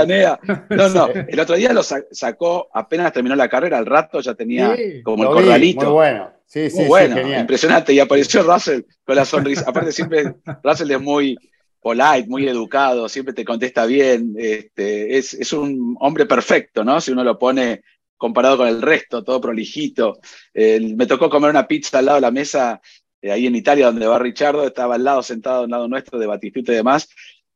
[0.70, 4.76] No, no, el otro día lo sacó, apenas terminó la carrera, al rato ya tenía
[5.02, 5.86] como el corralito.
[5.86, 7.92] muy bueno, sí, sí, muy bueno, impresionante.
[7.92, 9.64] Y apareció Russell con la sonrisa.
[9.66, 11.36] Aparte siempre, Russell es muy
[11.80, 14.34] polite, muy educado, siempre te contesta bien.
[14.38, 17.00] Este, es, es un hombre perfecto, ¿no?
[17.00, 17.82] Si uno lo pone
[18.18, 20.18] comparado con el resto, todo prolijito.
[20.54, 22.80] me tocó comer una pizza al lado de la mesa,
[23.22, 26.26] eh, ahí en Italia, donde va Richardo, estaba al lado, sentado al lado nuestro, de
[26.26, 27.08] Batistuta y demás,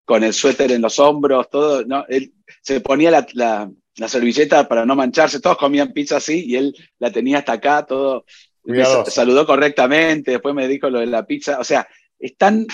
[0.04, 1.84] con el suéter en los hombros, todo.
[1.84, 2.04] ¿no?
[2.08, 3.70] Él se ponía la,
[4.06, 8.24] servilleta para no mancharse, todos comían pizza así y él la tenía hasta acá, todo.
[8.64, 11.58] Me saludó correctamente, después me dijo lo de la pizza.
[11.58, 11.86] O sea,
[12.18, 12.66] están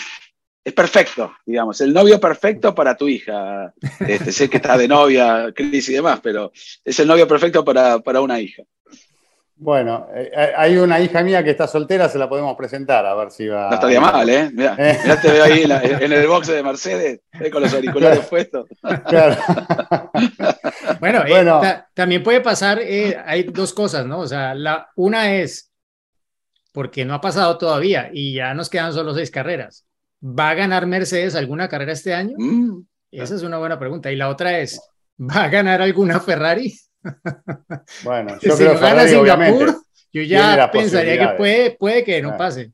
[0.69, 3.73] es perfecto, digamos, el novio perfecto para tu hija.
[4.01, 6.53] Este, sé que está de novia, Cris y demás, pero
[6.85, 8.65] es el novio perfecto para, una hija.
[9.57, 13.31] Bueno, eh, hay una hija mía que está soltera, se la podemos presentar, a ver
[13.31, 13.71] si va.
[13.71, 14.51] No estaría mal, ¿eh?
[14.53, 18.67] Mirá, te veo ahí en, el boxe de Mercedes, eh, con los auriculares puestos.
[19.07, 19.37] Claro.
[21.01, 21.63] bueno, eh, bueno.
[21.95, 24.19] también puede pasar, hay dos cosas, ¿no?
[24.19, 25.73] O sea, la, una es
[26.73, 29.88] porque no ha pasado todavía y ya nos quedan solo seis carreras.
[30.23, 32.35] ¿Va a ganar Mercedes alguna carrera este año?
[32.37, 32.83] Mm.
[33.11, 34.11] Esa es una buena pregunta.
[34.11, 34.81] Y la otra es,
[35.19, 36.75] ¿va a ganar alguna Ferrari?
[38.03, 39.75] Bueno, yo creo que Ferrari, Singapur,
[40.13, 42.73] yo ya pensaría que puede, puede que no pase.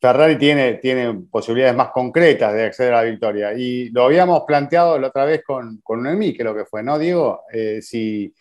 [0.00, 3.52] Ferrari tiene, tiene posibilidades más concretas de acceder a la victoria.
[3.52, 6.98] Y lo habíamos planteado la otra vez con, con Noemí, que lo que fue, ¿no,
[6.98, 7.42] Diego?
[7.52, 8.34] Eh, si,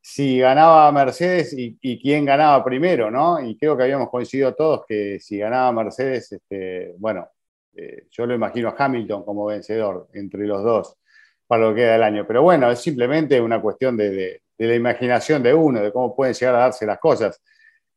[0.00, 3.38] si ganaba Mercedes y, y, quién ganaba primero, ¿no?
[3.38, 7.28] Y creo que habíamos coincidido todos que si ganaba Mercedes, este, bueno,
[7.76, 10.96] eh, yo lo imagino a Hamilton como vencedor entre los dos
[11.46, 12.26] para lo que queda del año.
[12.26, 16.54] Pero bueno, es simplemente una cuestión de, la imaginación de uno, de cómo pueden llegar
[16.54, 17.40] a darse las cosas.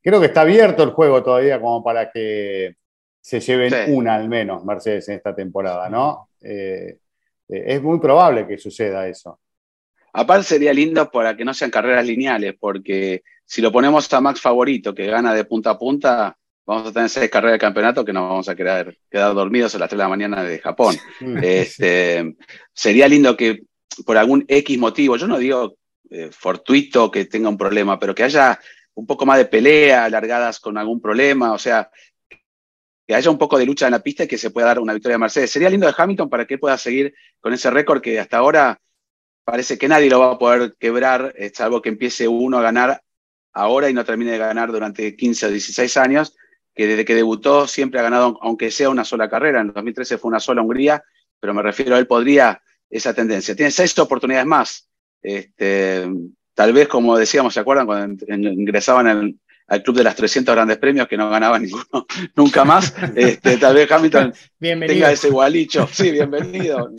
[0.02, 2.76] Creo que está abierto el juego todavía como para que
[3.20, 6.30] se lleven una al menos Mercedes en esta temporada, ¿no?
[6.42, 7.00] Eh,
[7.50, 9.40] eh, es muy probable que suceda eso.
[10.14, 14.42] Aparte sería lindo para que no sean carreras lineales, porque si lo ponemos a Max
[14.42, 16.38] favorito, que gana de punta a punta,
[16.68, 19.80] vamos a tener seis carreras de campeonato que nos vamos a quedar, quedar dormidos a
[19.80, 20.96] las 3 de la mañana de Japón.
[21.42, 22.36] Este,
[22.74, 23.64] sería lindo que
[24.06, 25.78] por algún X motivo, yo no digo
[26.12, 28.60] eh, fortuito que tenga un problema, pero que haya
[28.96, 31.90] un poco más de pelea, alargadas con algún problema, o sea,
[33.08, 34.94] que haya un poco de lucha en la pista y que se pueda dar una
[34.94, 35.50] victoria a Mercedes.
[35.50, 38.78] Sería lindo de Hamilton para que pueda seguir con ese récord que hasta ahora
[39.46, 43.02] parece que nadie lo va a poder quebrar, eh, salvo que empiece uno a ganar
[43.54, 46.36] ahora y no termine de ganar durante 15 o 16 años
[46.78, 49.62] que desde que debutó siempre ha ganado, aunque sea una sola carrera.
[49.62, 51.04] En 2013 fue una sola Hungría,
[51.40, 53.56] pero me refiero a él podría esa tendencia.
[53.56, 54.88] Tiene seis oportunidades más.
[55.22, 56.08] Este,
[56.54, 60.78] tal vez, como decíamos, ¿se acuerdan cuando ingresaban en, al club de las 300 grandes
[60.78, 62.94] premios que no ganaba ninguno nunca más.
[63.16, 65.88] Este, tal vez Hamilton tenga ese gualicho.
[65.92, 66.92] Sí, bienvenido.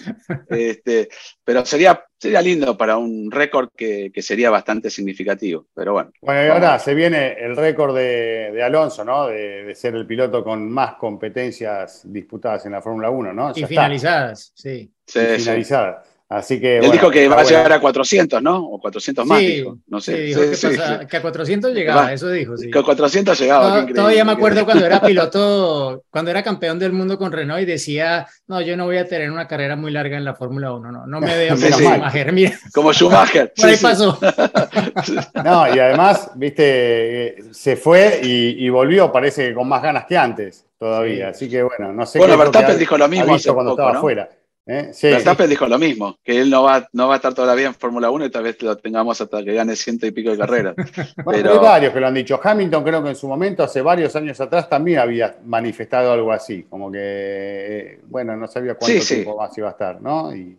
[0.49, 1.09] Este,
[1.45, 5.67] pero sería, sería lindo para un récord que, sería bastante significativo.
[5.75, 6.11] Pero bueno.
[6.21, 9.29] Bueno, y ahora se viene el récord de, Alonso, ¿no?
[9.29, 13.53] De, ser el piloto con más competencias disputadas en la Fórmula 1, ¿no?
[13.55, 14.93] y finalizadas, sí.
[15.07, 16.18] finalizadas.
[16.31, 16.75] Así que.
[16.75, 18.59] Él bueno, dijo que va a llegar a 400, ¿no?
[18.63, 19.79] O 400 más, Sí, dijo.
[19.87, 20.15] No sé.
[20.17, 21.07] sí, dijo Sí, que, sí, pasa- sí.
[21.07, 22.13] que a 400 llegaba, Va.
[22.13, 22.55] eso dijo.
[22.59, 22.71] Sí.
[22.71, 23.87] Que a 400 llegaba.
[23.87, 28.27] Todavía me acuerdo cuando era piloto, cuando era campeón del mundo con Renault y decía,
[28.47, 31.07] no, yo no voy a tener una carrera muy larga en la Fórmula 1, no,
[31.07, 31.85] no me veo Sí, como sí.
[31.85, 33.53] Schumacher, mira, Como Schumacher.
[33.57, 34.19] por ahí pasó.
[35.45, 40.05] No, y además, viste, eh, se fue y, y volvió, parece que con más ganas
[40.07, 41.29] que antes todavía.
[41.29, 43.99] Así que bueno, no sé Bueno, Verstappen dijo lo mismo hace cuando poco, estaba ¿no?
[43.99, 44.29] afuera.
[44.69, 44.91] ¿Eh?
[44.93, 45.09] Sí.
[45.09, 47.67] Verstappen dijo lo mismo, que él no va, no va a estar toda la vida
[47.69, 50.39] en Fórmula 1 y tal vez lo tengamos hasta que gane ciento y pico de
[50.39, 50.75] carreras.
[51.25, 52.39] Bueno, Pero- hay varios que lo han dicho.
[52.43, 56.65] Hamilton creo que en su momento, hace varios años atrás, también había manifestado algo así,
[56.69, 59.15] como que, eh, bueno, no sabía cuánto Sí, sí.
[59.17, 60.35] tiempo más iba a estar, ¿no?
[60.37, 60.57] Y,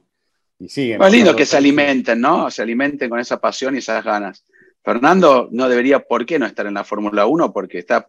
[0.59, 0.97] y siguen.
[0.99, 2.51] Más lindo que se alimenten, ¿no?
[2.51, 4.43] Se alimenten con esa pasión y esas ganas.
[4.83, 7.53] Fernando no debería, ¿por qué no estar en la Fórmula 1?
[7.53, 8.07] Porque está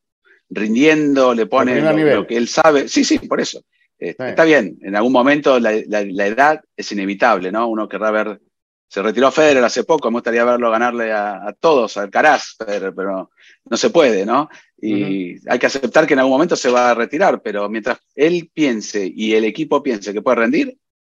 [0.48, 1.80] rindiendo, le pone
[2.14, 2.88] lo que él sabe.
[2.88, 3.62] Sí, sí, por eso.
[4.00, 4.30] Este, Sí.
[4.30, 7.68] Está bien, en algún momento la, la- la edad es inevitable, ¿no?
[7.68, 8.40] Uno querrá ver.
[8.88, 12.92] Se retiró Federer hace poco, me gustaría verlo ganarle a, a todos, al Caraz, Federer,
[12.92, 13.30] pero
[13.66, 14.48] no se puede, ¿no?
[14.82, 18.50] Y hay que aceptar que en algún momento se va a retirar, pero mientras él
[18.52, 20.76] piense y el equipo piense que puede rendir,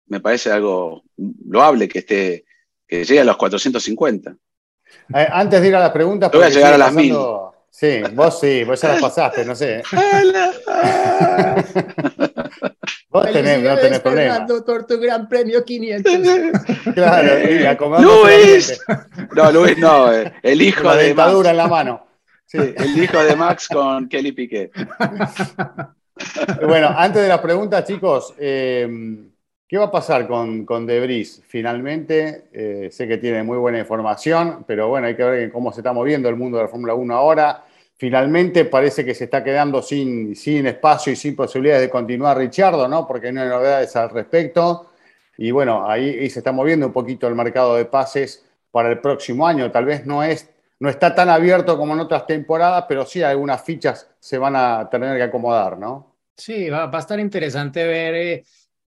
[0.07, 1.03] me parece algo
[1.47, 2.43] loable que esté,
[2.85, 4.35] que llegue a los 450.
[5.15, 7.15] Eh, antes de ir a las preguntas, voy a llegar a las mil.
[7.69, 9.81] Sí, vos sí, vos ya las pasaste, no sé.
[13.11, 14.47] Vos tenés, no tenés problema.
[14.65, 16.13] Por tu gran premio 500.
[16.95, 18.81] Claro, y acomodando Luis,
[19.35, 22.07] no, Luis no, eh, el hijo la de dentadura Max, en la mano.
[22.45, 22.57] Sí.
[22.57, 24.71] el hijo de Max con Kelly Piquet.
[26.67, 28.87] Bueno, antes de las preguntas, chicos, eh,
[29.67, 31.41] ¿qué va a pasar con, con Debris?
[31.47, 35.79] Finalmente, eh, sé que tiene muy buena información, pero bueno, hay que ver cómo se
[35.79, 37.63] está moviendo el mundo de la Fórmula 1 ahora.
[38.01, 42.87] Finalmente parece que se está quedando sin, sin espacio y sin posibilidades de continuar Richardo,
[42.87, 43.05] ¿no?
[43.05, 44.89] Porque no hay novedades al respecto.
[45.37, 49.45] Y bueno, ahí, se está moviendo un poquito el mercado de pases para el próximo
[49.45, 49.69] año.
[49.69, 53.63] Tal vez no, es, no está tan abierto como en otras temporadas, pero sí algunas
[53.63, 56.15] fichas se van a tener que acomodar, ¿no?
[56.35, 58.43] Sí, va, va a estar interesante ver eh,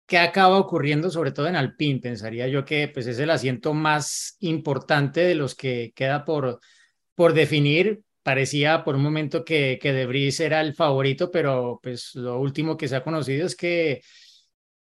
[0.05, 1.99] qué acaba ocurriendo, sobre todo en Alpine.
[1.99, 6.61] Pensaría yo que pues, es el asiento más importante de los que queda por,
[7.13, 8.05] por definir.
[8.23, 12.77] Parecía por un momento que, que De Vries era el favorito, pero pues lo último
[12.77, 14.01] que se ha conocido es que,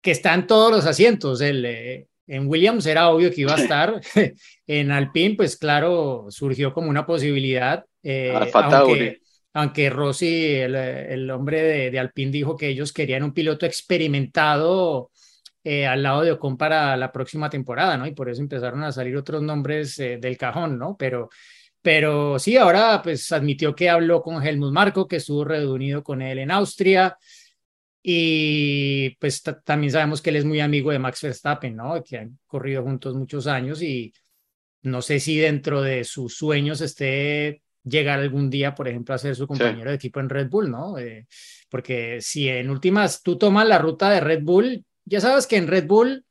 [0.00, 1.40] que están todos los asientos.
[1.40, 4.00] El, eh, en Williams era obvio que iba a estar.
[4.66, 7.84] en Alpine, pues claro, surgió como una posibilidad.
[8.02, 9.20] eh, aunque,
[9.52, 15.10] aunque Rossi, el, el hombre de, de, Alpine, dijo que ellos querían un piloto experimentado
[15.62, 18.06] eh, al lado de Ocon para la próxima temporada, ¿no?
[18.06, 20.96] Y por eso empezaron a salir otros nombres eh, del cajón, ¿no?
[20.96, 21.28] Pero,
[21.82, 26.38] pero sí, ahora pues admitió que habló con Helmut Marko, que estuvo reunido con él
[26.38, 27.16] en Austria.
[28.02, 32.02] Y pues también sabemos que él es muy amigo de Max Verstappen, ¿no?
[32.02, 34.12] Que han corrido juntos muchos años y
[34.82, 39.36] no sé si dentro de sus sueños esté llegar algún día, por ejemplo, a ser
[39.36, 39.88] su compañero sí.
[39.88, 40.98] de equipo en Red Bull, ¿no?
[40.98, 41.26] Eh,
[41.68, 45.66] porque si en últimas tú tomas la ruta de Red Bull, ya sabes que en
[45.66, 46.24] Red Bull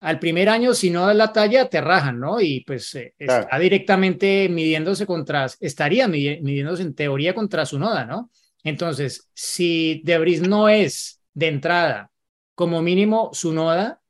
[0.00, 2.40] al primer año, si no das la talla, te rajan, ¿no?
[2.40, 3.42] Y pues eh, claro.
[3.42, 8.30] está directamente midiéndose contra, estaría midiéndose en teoría contra su noda, ¿no?
[8.64, 12.10] Entonces, si Debris no es de entrada,
[12.54, 14.00] como mínimo su noda,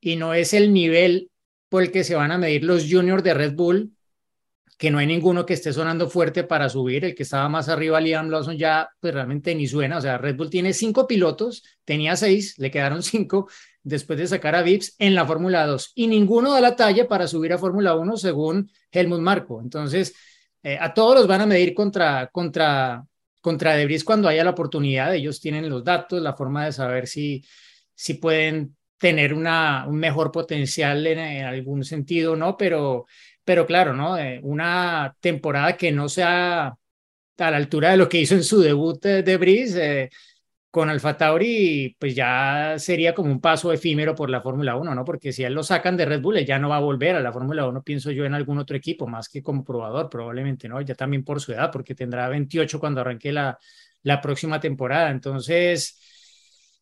[0.00, 1.30] y no es el nivel
[1.68, 3.92] por el que se van a medir los juniors de Red Bull,
[4.78, 8.00] que no hay ninguno que esté sonando fuerte para subir, el que estaba más arriba,
[8.00, 12.16] Liam Lawson, ya pues realmente ni suena, o sea, Red Bull tiene cinco pilotos, tenía
[12.16, 13.48] seis, le quedaron cinco
[13.82, 17.26] después de sacar a Vips en la Fórmula 2, y ninguno da la talla para
[17.26, 20.14] subir a Fórmula 1 según Helmut Marco, entonces
[20.62, 23.04] eh, a todos los van a medir contra, contra,
[23.40, 27.44] contra Debris cuando haya la oportunidad, ellos tienen los datos, la forma de saber si,
[27.94, 32.56] si pueden tener una, un mejor potencial en, algún sentido, ¿no?
[32.56, 33.06] Pero
[33.44, 34.16] pero claro, ¿no?
[34.18, 36.76] Eh, una temporada que no sea
[37.38, 39.34] a la altura de lo que hizo en su debut de, de
[39.76, 40.10] eh,
[40.72, 45.04] con Alfa Tauri, pues ya sería como un paso efímero por la Fórmula 1, ¿no?
[45.04, 47.20] Porque si él lo sacan de Red Bull, él ya no va a volver a
[47.20, 50.80] la Fórmula 1, pienso yo, en algún otro equipo, más que como probador, probablemente, ¿no?
[50.80, 53.58] Ya también por su edad, porque tendrá 28 cuando arranque la,
[54.02, 55.10] la próxima temporada.
[55.10, 56.00] Entonces,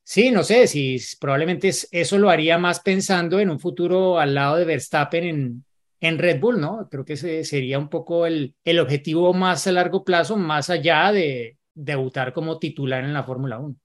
[0.05, 4.55] sí, no sé, si probablemente eso lo haría más pensando en un futuro al lado
[4.55, 5.65] de Verstappen en,
[5.99, 6.89] en Red Bull, ¿no?
[6.89, 11.11] Creo que ese sería un poco el, el objetivo más a largo plazo, más allá
[11.11, 13.77] de debutar como titular en la Fórmula 1.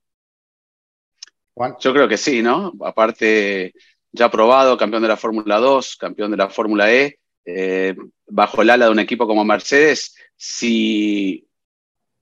[1.54, 1.76] Juan.
[1.80, 2.74] Yo creo que sí, ¿no?
[2.82, 3.74] Aparte,
[4.12, 7.96] ya probado, campeón de la Fórmula 2, campeón de la Fórmula E, eh,
[8.28, 11.48] bajo el ala de un equipo como Mercedes, si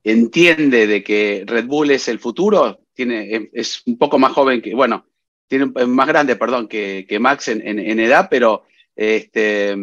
[0.04, 4.76] entiende de que Red Bull es el futuro, tiene, es un poco más joven que,
[4.76, 5.08] bueno,
[5.48, 9.76] tiene, más grande, perdón, que, Max en, edad, pero este,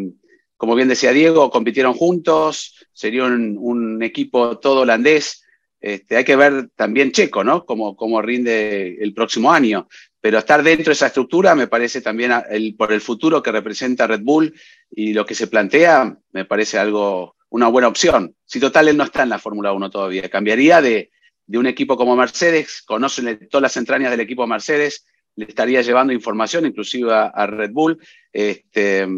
[0.56, 5.39] como bien decía Diego, compitieron juntos, sería un equipo todo holandés.
[5.80, 7.64] Este, hay que ver también Checo, ¿no?
[7.64, 9.88] Cómo, cómo rinde el próximo año.
[10.20, 12.32] Pero estar dentro de esa estructura me parece también
[12.76, 14.54] por el futuro que representa Red Bull
[14.90, 18.34] y lo que se plantea, me parece algo, una buena opción.
[18.44, 21.10] Si total él no está en la Fórmula 1 todavía, cambiaría de,
[21.46, 25.06] de un equipo como Mercedes, conocen todas las entrañas del equipo Mercedes,
[25.36, 27.98] le estaría llevando información inclusive a, a Red Bull.
[28.30, 29.08] Este,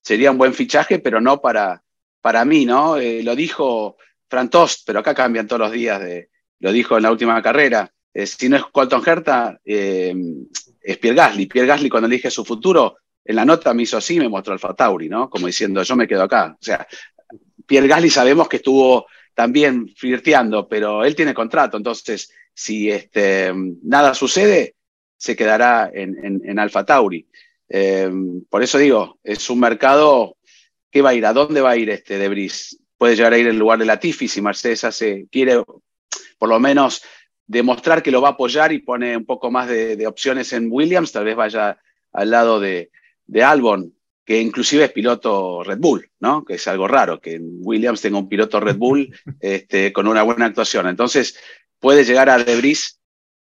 [0.00, 1.82] sería un buen fichaje, pero no para,
[2.20, 2.96] para mí, ¿no?
[2.96, 3.96] Eh, lo dijo
[4.34, 6.28] Fran Tost, pero acá cambian todos los días, de,
[6.58, 7.88] lo dijo en la última carrera.
[8.12, 10.12] Eh, si no es Colton Herta, eh,
[10.82, 11.46] es Pierre Gasly.
[11.46, 14.74] Pierre Gasly cuando elige su futuro, en la nota me hizo así, me mostró Alfa
[14.74, 15.30] Tauri, ¿no?
[15.30, 16.56] Como diciendo, yo me quedo acá.
[16.60, 16.84] O sea,
[17.64, 23.52] Pierre Gasly sabemos que estuvo también flirteando, pero él tiene contrato, entonces si este,
[23.84, 24.74] nada sucede,
[25.16, 27.28] se quedará en, Alfa Tauri.
[27.68, 28.10] Eh,
[28.50, 30.38] por eso digo, es un mercado
[30.90, 32.80] que va a ir, ¿a dónde va a ir este de Bris?
[32.98, 35.62] Puede llegar a ir en lugar de Latifi si Mercedes hace, quiere
[36.38, 37.02] por lo menos
[37.46, 40.68] demostrar que lo va a apoyar y pone un poco más de, de opciones en
[40.70, 41.78] Williams, tal vez vaya
[42.12, 42.90] al lado de,
[43.26, 46.44] de Albon, que inclusive es piloto Red Bull, ¿no?
[46.44, 50.46] Que es algo raro, que Williams tenga un piloto Red Bull este, con una buena
[50.46, 50.88] actuación.
[50.88, 51.38] Entonces,
[51.78, 53.00] puede llegar a De Vries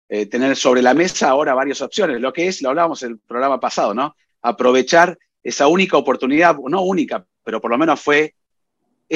[0.09, 3.19] eh, tener sobre la mesa ahora varias opciones, lo que es, lo hablábamos en el
[3.19, 4.17] programa pasado, ¿no?
[4.43, 8.35] Aprovechar esa única oportunidad, no única, pero por lo menos fue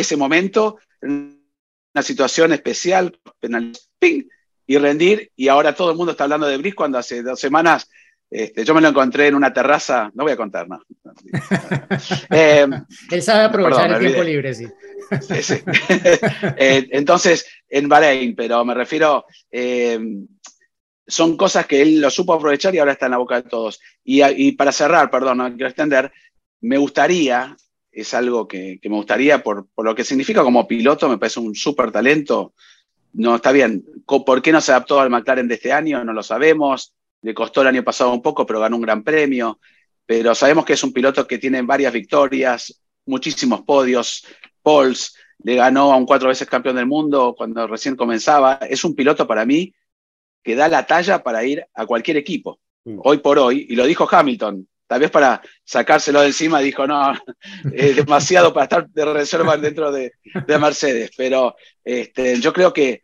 [0.01, 4.24] ese momento, una situación especial, penal, ping,
[4.66, 7.88] y rendir, y ahora todo el mundo está hablando de Brice cuando hace dos semanas
[8.28, 10.82] este, yo me lo encontré en una terraza, no voy a contar, no.
[12.30, 12.66] eh,
[13.11, 14.66] Él sabe aprovechar perdón, el tiempo libre, sí.
[15.20, 15.55] sí, sí.
[16.57, 19.99] eh, entonces, en Bahrein, pero me refiero, eh,
[21.07, 23.80] son cosas que él lo supo aprovechar y ahora está en la boca de todos.
[24.03, 26.12] Y, y para cerrar, perdón, no quiero extender,
[26.62, 27.57] me gustaría,
[28.01, 31.40] es algo que, que me gustaría por, por, lo que significa como piloto, me parece
[31.40, 32.55] un súper talento.
[33.12, 33.84] No, está bien.
[34.05, 36.05] ¿Por qué no se adaptó al McLaren de este año?
[36.05, 36.94] No lo sabemos
[37.26, 39.59] le costó el año pasado un poco, pero ganó un gran premio.
[40.07, 44.24] Pero sabemos que es un piloto que tiene varias victorias, muchísimos podios,
[44.62, 48.61] poles, le ganó a un cuatro veces campeón del mundo cuando recién comenzaba.
[48.70, 49.74] Es un piloto para mí
[50.44, 53.01] que da la talla para ir a cualquier equipo, mm.
[53.03, 54.68] hoy por hoy, y lo dijo Hamilton.
[54.87, 57.12] Tal vez para sacárselo de encima dijo, no,
[57.72, 60.12] es demasiado para estar de reserva dentro de,
[60.47, 61.11] de Mercedes.
[61.16, 63.03] Pero este, yo creo que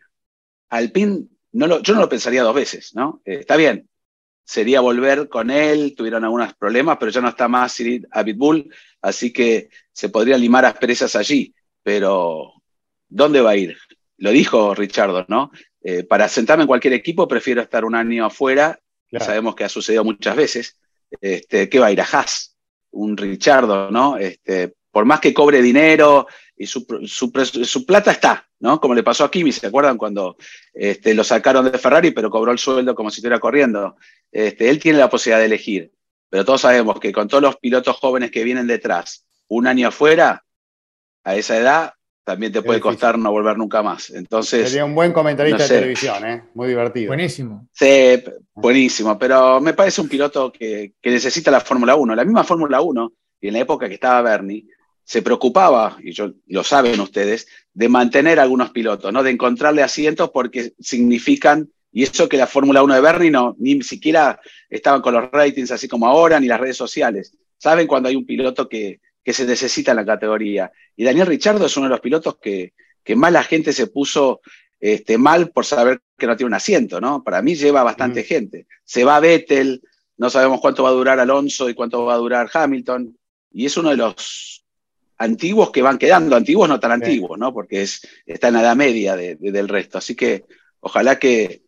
[0.70, 3.20] Alpine, no lo, yo no lo pensaría dos veces, ¿no?
[3.24, 3.88] Eh, está bien,
[4.44, 7.78] sería volver con él, tuvieron algunos problemas, pero ya no está más
[8.10, 12.52] a Pitbull, así que se podría limar asperezas allí, pero
[13.08, 13.76] ¿dónde va a ir?
[14.18, 15.50] Lo dijo Richardo, ¿no?
[15.82, 18.78] Eh, para sentarme en cualquier equipo prefiero estar un año afuera,
[19.08, 19.24] claro.
[19.24, 20.78] sabemos que ha sucedido muchas veces,
[21.20, 22.56] este, ¿qué va a ir a Haas?
[22.90, 24.16] Un Richardo, ¿no?
[24.16, 28.80] Este, por más que cobre dinero y su, su, plata está, ¿no?
[28.80, 30.36] Como le pasó a Kimi, ¿se acuerdan cuando
[30.74, 33.96] este, lo sacaron de Ferrari, pero cobró el sueldo como si estuviera corriendo?
[34.30, 35.92] Este, él tiene la posibilidad de elegir,
[36.28, 40.44] pero todos sabemos que con todos los pilotos jóvenes que vienen detrás, un año afuera,
[41.24, 41.94] a esa edad,
[42.24, 44.10] también te puede costar no volver nunca más.
[44.10, 45.74] Entonces, Sería un buen comentarista no sé.
[45.74, 46.44] de televisión, ¿eh?
[46.54, 47.08] muy divertido.
[47.08, 47.68] Buenísimo.
[47.72, 48.22] Sí,
[48.54, 52.14] buenísimo, pero me parece un piloto que, que necesita la Fórmula 1.
[52.14, 54.66] La misma Fórmula 1, y en la época que estaba Bernie,
[55.04, 59.22] se preocupaba, y yo, lo saben ustedes, de mantener algunos pilotos, ¿no?
[59.22, 63.82] de encontrarle asientos porque significan, y eso que la Fórmula 1 de Bernie no, ni
[63.82, 67.36] siquiera estaban con los ratings así como ahora, ni las redes sociales.
[67.58, 70.72] Saben cuando hay un piloto que, que se necesita en la categoría.
[70.96, 72.72] Y Daniel Richardo es uno de los pilotos que,
[73.04, 74.40] que más la gente se puso
[74.80, 77.22] este, mal por saber que no tiene un asiento, ¿no?
[77.22, 78.66] Para mí lleva bastante gente.
[78.84, 79.82] Se va Vettel,
[80.16, 83.16] no sabemos cuánto va a durar Alonso y cuánto va a durar Hamilton,
[83.52, 84.64] y es uno de los
[85.18, 86.94] antiguos que van quedando, antiguos no tan sí.
[87.04, 87.52] antiguos, ¿no?
[87.52, 89.98] Porque es, está en la edad media de, de, del resto.
[89.98, 90.44] Así que
[90.80, 91.62] ojalá que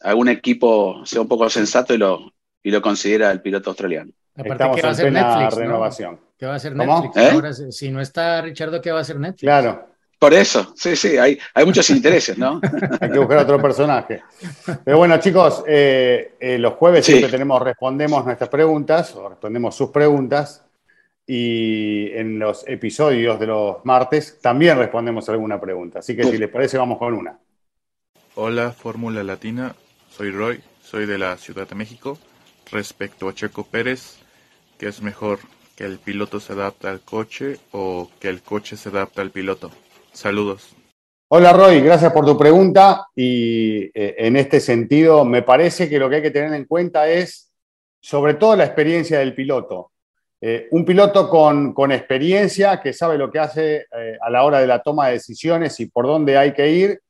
[0.00, 2.32] algún equipo sea un poco sensato y lo,
[2.62, 4.12] y lo considera el piloto australiano.
[4.40, 5.54] Aparte, Estamos ¿qué va a en hacer Netflix?
[5.56, 5.60] ¿no?
[5.62, 6.20] renovación.
[6.38, 7.02] ¿Qué va a hacer ¿Cómo?
[7.02, 7.16] Netflix?
[7.16, 7.30] ¿Eh?
[7.32, 9.40] Ahora, si si no está Richardo, ¿qué va a hacer Netflix?
[9.42, 9.86] Claro,
[10.18, 12.60] Por eso, sí, sí, hay, hay muchos intereses, ¿no?
[13.00, 14.22] hay que buscar otro personaje.
[14.84, 17.12] Pero bueno, chicos, eh, eh, los jueves Sí.
[17.12, 20.64] siempre tenemos, respondemos nuestras preguntas, o respondemos sus preguntas,
[21.26, 26.00] y en los episodios de los martes también respondemos alguna pregunta.
[26.00, 27.38] Así que si les parece, vamos con una.
[28.34, 29.74] Hola, Fórmula Latina.
[30.10, 32.18] Soy Roy, soy de la Ciudad de México.
[32.72, 34.18] Respecto a Checo Pérez,
[34.80, 35.40] ¿qué es mejor?
[35.76, 39.70] ¿Que el piloto se adapte al coche o que el coche se adapte al piloto?
[40.10, 40.74] Saludos.
[41.28, 46.08] Hola Roy, gracias por tu pregunta y eh, en este sentido me parece que lo
[46.08, 47.52] que hay que tener en cuenta es
[48.00, 49.92] sobre todo la experiencia del piloto.
[50.40, 54.60] Eh, un piloto con, con, experiencia que sabe lo que hace eh, a la hora
[54.60, 57.02] de la toma de decisiones y por dónde hay que ir,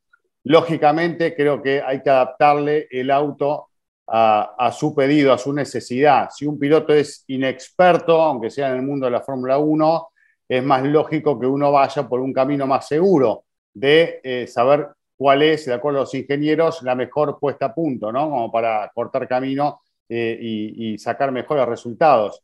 [0.43, 3.70] lógicamente creo que hay que adaptarle el auto
[4.13, 6.31] a, su pedido, a su necesidad.
[6.35, 10.09] Si un piloto es inexperto, aunque sea en el mundo de la Fórmula 1,
[10.49, 15.43] es más lógico que uno vaya por un camino más seguro de eh, saber cuál
[15.43, 18.29] es, de acuerdo a los ingenieros, la mejor puesta a punto, ¿no?
[18.31, 22.43] Como para cortar camino eh, y, sacar mejores resultados.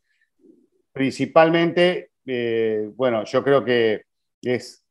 [0.93, 4.03] Principalmente, eh, bueno, yo creo que
[4.41, 4.85] es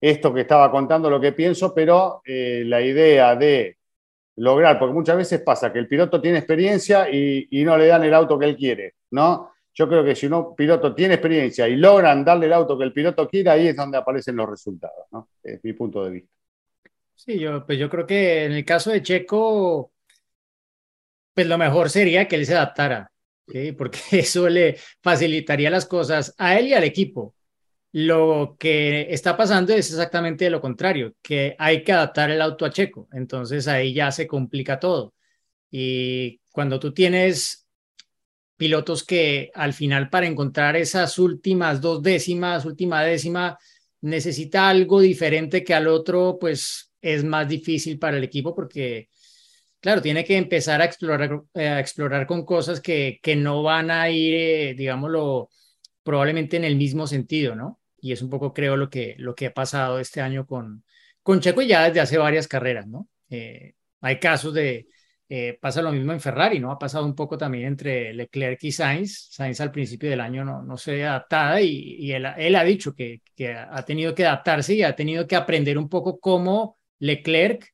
[0.00, 3.76] esto que estaba contando lo que pienso, pero la idea de
[4.42, 8.12] lograr, porque muchas veces pasa que el piloto tiene experiencia y, no le dan el
[8.12, 9.52] auto que él quiere, ¿no?
[9.72, 12.92] Yo creo que si un piloto tiene experiencia y logran darle el auto que el
[12.92, 15.28] piloto quiere, ahí es donde aparecen los resultados, ¿no?
[15.44, 16.32] Es mi punto de vista.
[17.14, 19.92] Sí, yo, pues yo creo que en el caso de Checo,
[21.34, 23.12] pues lo mejor sería que él se adaptara,
[23.78, 27.36] porque eso le facilitaría las cosas a él y al equipo.
[27.92, 32.70] Lo que está pasando es exactamente lo contrario, que hay que adaptar el auto a
[32.70, 35.14] Checo, entonces ahí ya se complica todo.
[35.70, 37.66] Y cuando tú tienes
[38.56, 43.58] pilotos que al final para encontrar esas últimas dos décimas, última décima,
[44.00, 49.10] necesita algo diferente que al otro, pues es más difícil para el equipo porque,
[49.80, 53.90] claro, tiene que empezar a explorar, eh, a explorar con cosas que, que no van
[53.90, 55.50] a ir, eh, digámoslo,
[56.02, 57.81] probablemente en el mismo sentido, ¿no?
[58.02, 60.84] Y es un poco, creo, lo que, lo que ha pasado este año con,
[61.22, 63.08] con Checo ya desde hace varias carreras, ¿no?
[63.30, 64.88] Eh, hay casos de,
[65.28, 66.70] eh, pasa lo mismo en Ferrari, ¿no?
[66.70, 69.28] Ha pasado un poco también entre Leclerc y Sainz.
[69.30, 72.94] Sainz al principio del año no, no se adaptada y, y él, él, ha dicho
[72.94, 77.72] que, que, ha tenido que adaptarse y ha tenido que aprender un poco cómo Leclerc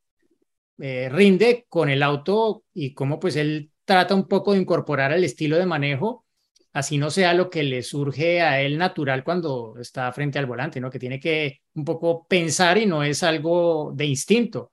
[0.78, 5.24] eh, rinde con el auto y cómo pues él trata un poco de incorporar el
[5.24, 6.24] estilo de manejo,
[6.72, 10.80] así no sea lo que le surge a él natural cuando está frente al volante,
[10.80, 10.90] ¿no?
[10.90, 14.72] Que tiene que un poco pensar y no es algo de instinto.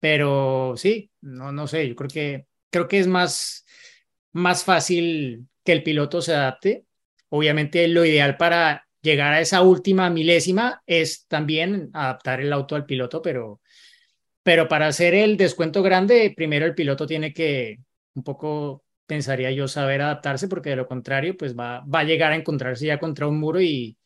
[0.00, 3.64] Pero sí, no, no sé, yo creo que, creo que es más,
[4.32, 6.84] más fácil que el piloto se adapte.
[7.30, 12.86] Obviamente lo ideal para llegar a esa última milésima es también adaptar el auto al
[12.86, 13.60] piloto, pero,
[14.42, 17.78] pero para hacer el descuento grande, primero el piloto tiene que
[18.14, 22.32] un poco, pensaría yo, saber adaptarse, porque de lo contrario, pues va, va a llegar
[22.32, 23.96] a encontrarse ya contra un muro y,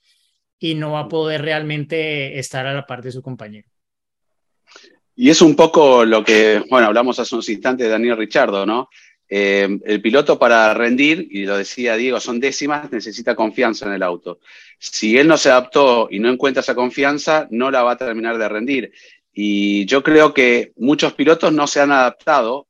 [0.58, 3.68] y no va a poder realmente estar a la par de su compañero.
[5.16, 8.88] Y es un poco lo que, bueno, hablamos hace unos instantes de Daniel Richardo, ¿no?
[9.28, 14.02] Eh, el piloto para rendir, y lo decía Diego, son décimas, necesita confianza en el
[14.02, 14.40] auto.
[14.78, 18.38] Si él no se adaptó y no encuentra esa confianza, no la va a terminar
[18.38, 18.92] de rendir.
[19.32, 22.66] Y yo creo que muchos pilotos no se han adaptado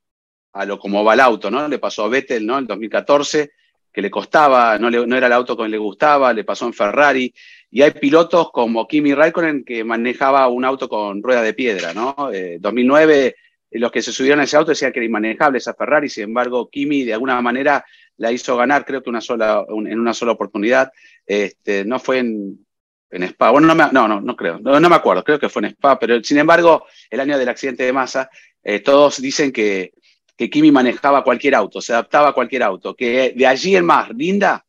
[0.52, 1.68] a lo como va el auto, ¿no?
[1.68, 2.58] Le pasó a Vettel, ¿no?
[2.58, 3.50] En 2014,
[3.92, 7.32] que le costaba, no, le, era el auto que le gustaba, le pasó en Ferrari.
[7.70, 12.30] Y hay pilotos como Kimi Raikkonen que manejaba un auto con rueda de piedra, ¿no?
[12.32, 13.36] Eh, 2009,
[13.72, 16.68] los que se subieron a ese auto decían que era inmanejable esa Ferrari, sin embargo,
[16.68, 17.84] Kimi de alguna manera
[18.16, 20.92] la hizo ganar, creo que una sola, en una sola oportunidad.
[21.26, 22.66] Este, no fue en,
[23.10, 25.62] Spa, bueno, no, me, no, no, no creo, no, no, me acuerdo, creo que fue
[25.62, 28.30] en Spa, pero sin embargo, el año del accidente de masa,
[28.62, 29.94] eh, todos dicen que,
[30.40, 34.08] que Kimi manejaba cualquier auto, se adaptaba a cualquier auto, que de allí en más,
[34.08, 34.64] linda,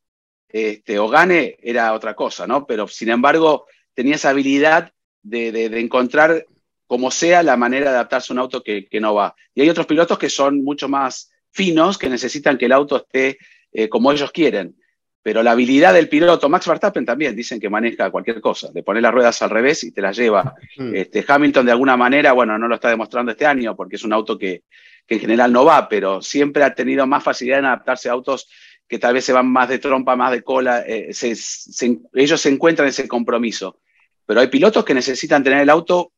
[0.49, 2.65] este, o gane era otra cosa, ¿no?
[2.67, 4.91] Pero sin embargo tenía esa habilidad
[5.23, 6.45] de, de, de, encontrar
[6.87, 9.33] como sea la manera de adaptarse a un auto que, que, no va.
[9.55, 13.37] Y hay otros pilotos que son mucho más finos, que necesitan que el auto esté
[13.71, 14.75] eh, como ellos quieren.
[15.23, 18.99] Pero la habilidad del piloto, Max Verstappen también dicen que maneja cualquier cosa, le pone
[18.99, 20.53] las ruedas al revés y te las lleva.
[20.75, 20.95] Mm.
[20.95, 24.11] Este, Hamilton de alguna manera, bueno, no lo está demostrando este año porque es un
[24.11, 24.63] auto que,
[25.07, 28.49] que en general no va, pero siempre ha tenido más facilidad en adaptarse a autos
[28.87, 32.89] que tal vez se van más de trompa, más de cola, eh, ellos se encuentran
[32.89, 33.79] ese compromiso.
[34.25, 36.11] Pero hay pilotos que necesitan tener el auto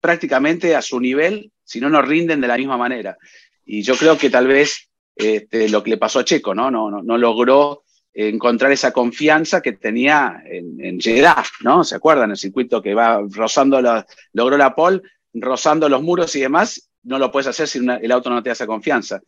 [0.00, 3.16] prácticamente a su nivel, si no, no rinden de la misma manera.
[3.64, 6.70] Y yo creo que tal vez este, lo que le pasó a Checo, ¿no?
[6.70, 7.84] No, no, no logró
[8.14, 11.84] encontrar esa confianza que tenía en, en Jeddah, ¿no?
[11.84, 12.30] ¿Se acuerdan?
[12.30, 15.02] El circuito que va rozando, la, logró la pole,
[15.32, 18.50] rozando los muros y demás, no lo puedes hacer si una, el auto no te
[18.50, 19.20] esa confianza.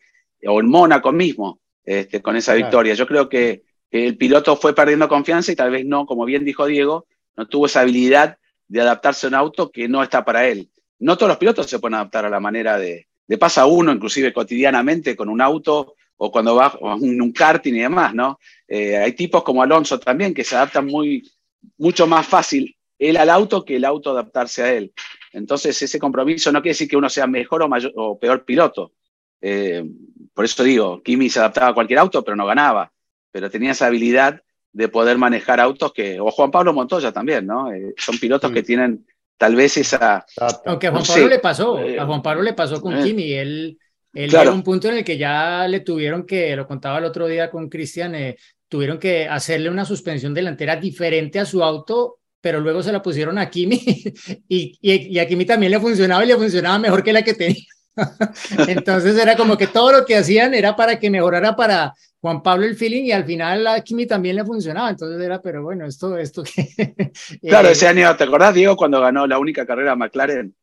[0.46, 2.66] O en Mónaco mismo, este, con esa claro.
[2.66, 2.94] victoria.
[2.94, 6.44] Yo creo que, que, el piloto fue perdiendo confianza y tal vez no, como bien
[6.44, 7.06] dijo Diego,
[7.36, 10.70] no tuvo esa habilidad de adaptarse a un auto que no está para él.
[10.98, 14.32] No todos los pilotos se pueden adaptar a la manera de, de pasa uno, inclusive
[14.32, 18.38] cotidianamente, con un auto o cuando va en un karting y demás, ¿no?
[18.68, 21.28] Eh, hay tipos como Alonso también que se adaptan muy,
[21.76, 24.92] mucho más fácil él al auto que el auto adaptarse a él.
[25.34, 28.92] Entonces, ese compromiso no quiere decir que uno sea mejor o, mayor, o peor piloto,
[29.40, 29.84] eh,
[30.32, 32.90] por eso digo, Kimi se adaptaba a cualquier auto, pero no ganaba.
[33.30, 34.40] Pero tenía esa habilidad
[34.72, 37.72] de poder manejar autos que, o Juan Pablo Montoya también, ¿no?
[37.72, 38.54] Eh, son pilotos Mm.
[38.54, 39.06] que tienen
[39.36, 40.24] tal vez esa...
[40.66, 41.28] Aunque a Juan No Pablo sé.
[41.28, 43.02] le pasó, Eh, a Juan Pablo le pasó con eh.
[43.02, 43.78] Kimi, él,
[44.14, 44.44] él Claro.
[44.44, 47.26] llegó a un punto en el que ya le tuvieron que, lo contaba el otro
[47.26, 48.36] día con Cristian, eh,
[48.68, 53.38] tuvieron que hacerle una suspensión delantera diferente a su auto, pero luego se la pusieron
[53.38, 53.80] a Kimi
[54.48, 57.32] y, y, y a Kimi también le funcionaba y le funcionaba mejor que la que
[57.32, 57.64] tenía.
[58.68, 62.66] Entonces era como que todo lo que hacían era para que mejorara para Juan Pablo
[62.66, 64.90] el feeling y al final a Kimi también le funcionaba.
[64.90, 66.94] Entonces era, pero bueno, esto, esto que...
[67.40, 70.54] Claro, eh, ese año, ¿te acordás, Diego, cuando ganó la única carrera McLaren?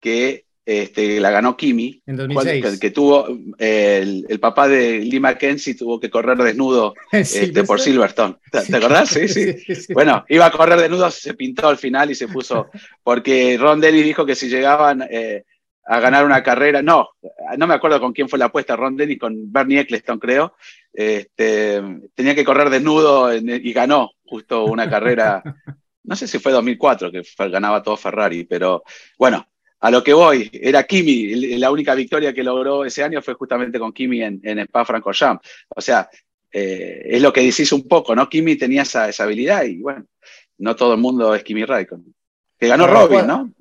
[0.00, 2.64] Que este, la ganó Kimi, en cual- 2006.
[2.74, 3.26] que, que tuvo
[3.58, 8.36] eh, el, el papá de Lee Mackenzie tuvo que correr desnudo este, por Silverstone.
[8.52, 9.08] ¿Te, te acordás?
[9.08, 9.54] Sí, sí.
[9.74, 9.94] sí.
[9.94, 12.68] Bueno, iba a correr desnudo, se pintó al final y se puso,
[13.02, 15.44] porque Ron Dennis dijo que si llegaban eh,
[15.86, 17.08] a ganar una carrera, no,
[17.56, 20.54] no me acuerdo con quién fue la apuesta, Ron Dennis con Bernie Eccleston, creo,
[20.92, 21.82] este,
[22.14, 25.42] tenía que correr desnudo y ganó justo una carrera,
[26.04, 28.82] no sé si fue 2004 que ganaba todo Ferrari, pero
[29.18, 29.48] bueno,
[29.80, 33.78] a lo que voy, era Kimi, la única victoria que logró ese año fue justamente
[33.78, 36.08] con Kimi en, en Spa-Francorchamps, o sea,
[36.50, 38.28] eh, es lo que decís un poco, ¿no?
[38.28, 40.04] Kimi tenía esa, esa habilidad y bueno,
[40.58, 42.14] no todo el mundo es Kimi Raikkonen.
[42.58, 43.26] Que ganó Robin.
[43.26, 43.52] ¿no?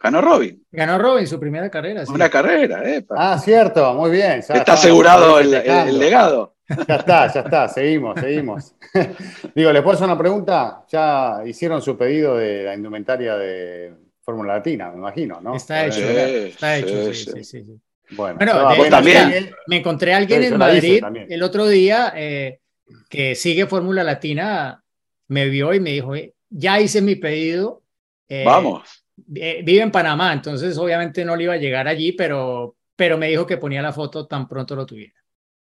[0.00, 2.06] Ganó Robin, Ganó Robin su primera carrera.
[2.06, 2.12] sí.
[2.12, 3.04] una carrera, ¿eh?
[3.10, 4.40] Ah, cierto, muy bien.
[4.48, 6.54] ya Está asegurado el, el legado.
[6.86, 8.74] Ya está, ya está, seguimos, seguimos.
[9.54, 10.84] Digo, ¿les puedo hacer una pregunta?
[10.88, 13.94] Ya hicieron su pedido de la indumentaria de
[14.28, 15.54] Fórmula Latina, me imagino, ¿no?
[15.56, 16.02] Está hecho, Sí,
[16.50, 17.30] está hecho, sí, sí, sí.
[17.32, 17.80] sí, sí, sí.
[18.10, 19.50] Bueno, de- bueno, también.
[19.68, 22.60] Me encontré a alguien Sí, en Madrid el otro día eh,
[23.08, 24.84] que sigue Fórmula Latina,
[25.28, 27.82] me vio y me dijo, "Eh, ya hice mi pedido.
[28.28, 29.02] eh, Vamos.
[29.34, 33.28] eh, vive en Panamá, entonces obviamente no le iba a llegar allí, pero, pero me
[33.28, 35.14] dijo que ponía la foto tan pronto lo tuviera.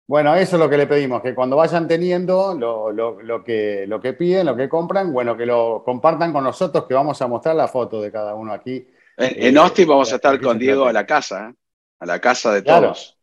[0.07, 3.87] Bueno, eso es lo que le pedimos, que cuando vayan teniendo lo, lo- lo que,
[3.87, 7.27] lo que piden, lo que compran, bueno, que lo compartan con nosotros, que vamos a
[7.29, 8.87] mostrar la foto de cada uno aquí.
[9.17, 11.55] En, Eh, en Austin vamos a estar con Diego a la casa, ¿eh?
[12.01, 12.89] a la casa de Claro.
[12.89, 13.19] todos.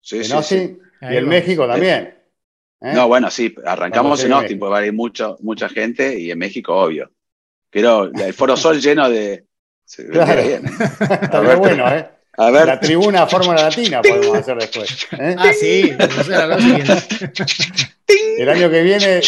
[0.00, 0.80] Sí, en sí, Austin sí.
[1.00, 1.28] Ahí y en.
[1.28, 2.18] México también.
[2.80, 2.92] ¿eh?
[2.94, 6.38] No, bueno, sí, arrancamos en Austin, porque va a ir mucho, mucha gente y en
[6.38, 7.10] México, obvio.
[7.70, 9.46] Pero el Foro Sol lleno de.
[9.84, 10.42] Se vendría Claro.
[10.42, 10.70] bien, ¿eh?
[11.22, 12.10] Estaría bueno, ¿eh?
[12.36, 15.06] A ver, La tribuna Fórmula Latina podemos hacer después.
[15.18, 15.36] ¿eh?
[15.38, 15.92] Ah, sí.
[18.38, 19.20] El año que viene,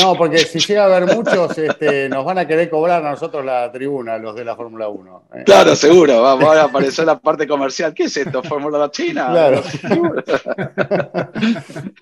[0.00, 3.44] no, porque si llega a haber muchos, este, nos van a querer cobrar a nosotros
[3.44, 5.22] la tribuna, los de la Fórmula 1.
[5.34, 5.42] ¿eh?
[5.44, 7.92] claro, seguro, va, va a aparecer la parte comercial.
[7.92, 8.42] ¿Qué es esto?
[8.42, 9.28] ¿Fórmula Latina?
[9.30, 9.62] Claro.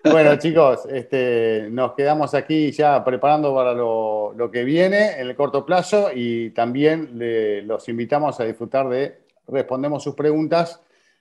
[0.05, 5.37] Bueno, chicos, este, nos quedamos aquí ya preparando para lo, lo que viene en el
[5.37, 9.19] corto plazo y también le- los invitamos a disfrutar de
[9.49, 10.81] Respondemos sus preguntas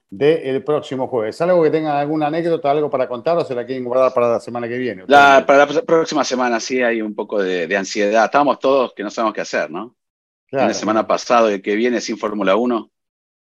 [0.09, 1.39] del próximo jueves.
[1.41, 4.39] ¿Algo que tengan alguna anécdota, algo para contar o se la quieren guardar para la
[4.39, 5.03] semana que viene?
[5.07, 8.25] La- para la próxima semana sí hay un poco de, de ansiedad.
[8.25, 9.95] Estábamos todos que no sabemos qué hacer, ¿no?
[10.49, 10.67] Claro.
[10.69, 12.89] La semana pasada y el que viene sin Fórmula 1.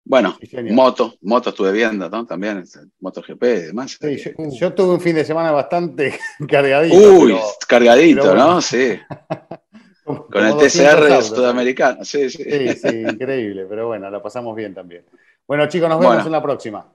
[0.04, 2.26] Bueno, Sí, moto, moto estuve viendo, ¿no?
[2.26, 2.64] También,
[3.00, 3.96] MotoGP y demás.
[4.00, 6.18] Sí, yo, yo tuve un fin de semana bastante
[6.48, 6.96] cargadito.
[6.96, 8.54] Uy, pero cargadito, pero bueno.
[8.54, 8.60] ¿no?
[8.60, 8.98] Sí,
[10.04, 11.26] como- con el como 200 TCR autos.
[11.28, 12.04] sudamericano.
[12.04, 12.42] Sí, sí.
[12.44, 15.04] Sí, sí, increíble, pero bueno, la pasamos bien también.
[15.46, 16.26] Bueno, chicos, nos vemos Bueno.
[16.26, 16.86] en la próxima.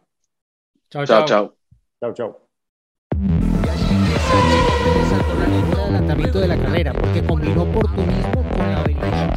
[0.89, 1.55] Chao, Chao, chao.
[1.99, 2.37] Chau, chau.
[5.09, 9.36] Saltó la línea de adelantamiento de la carrera porque combinó oportunismo con la habilidad.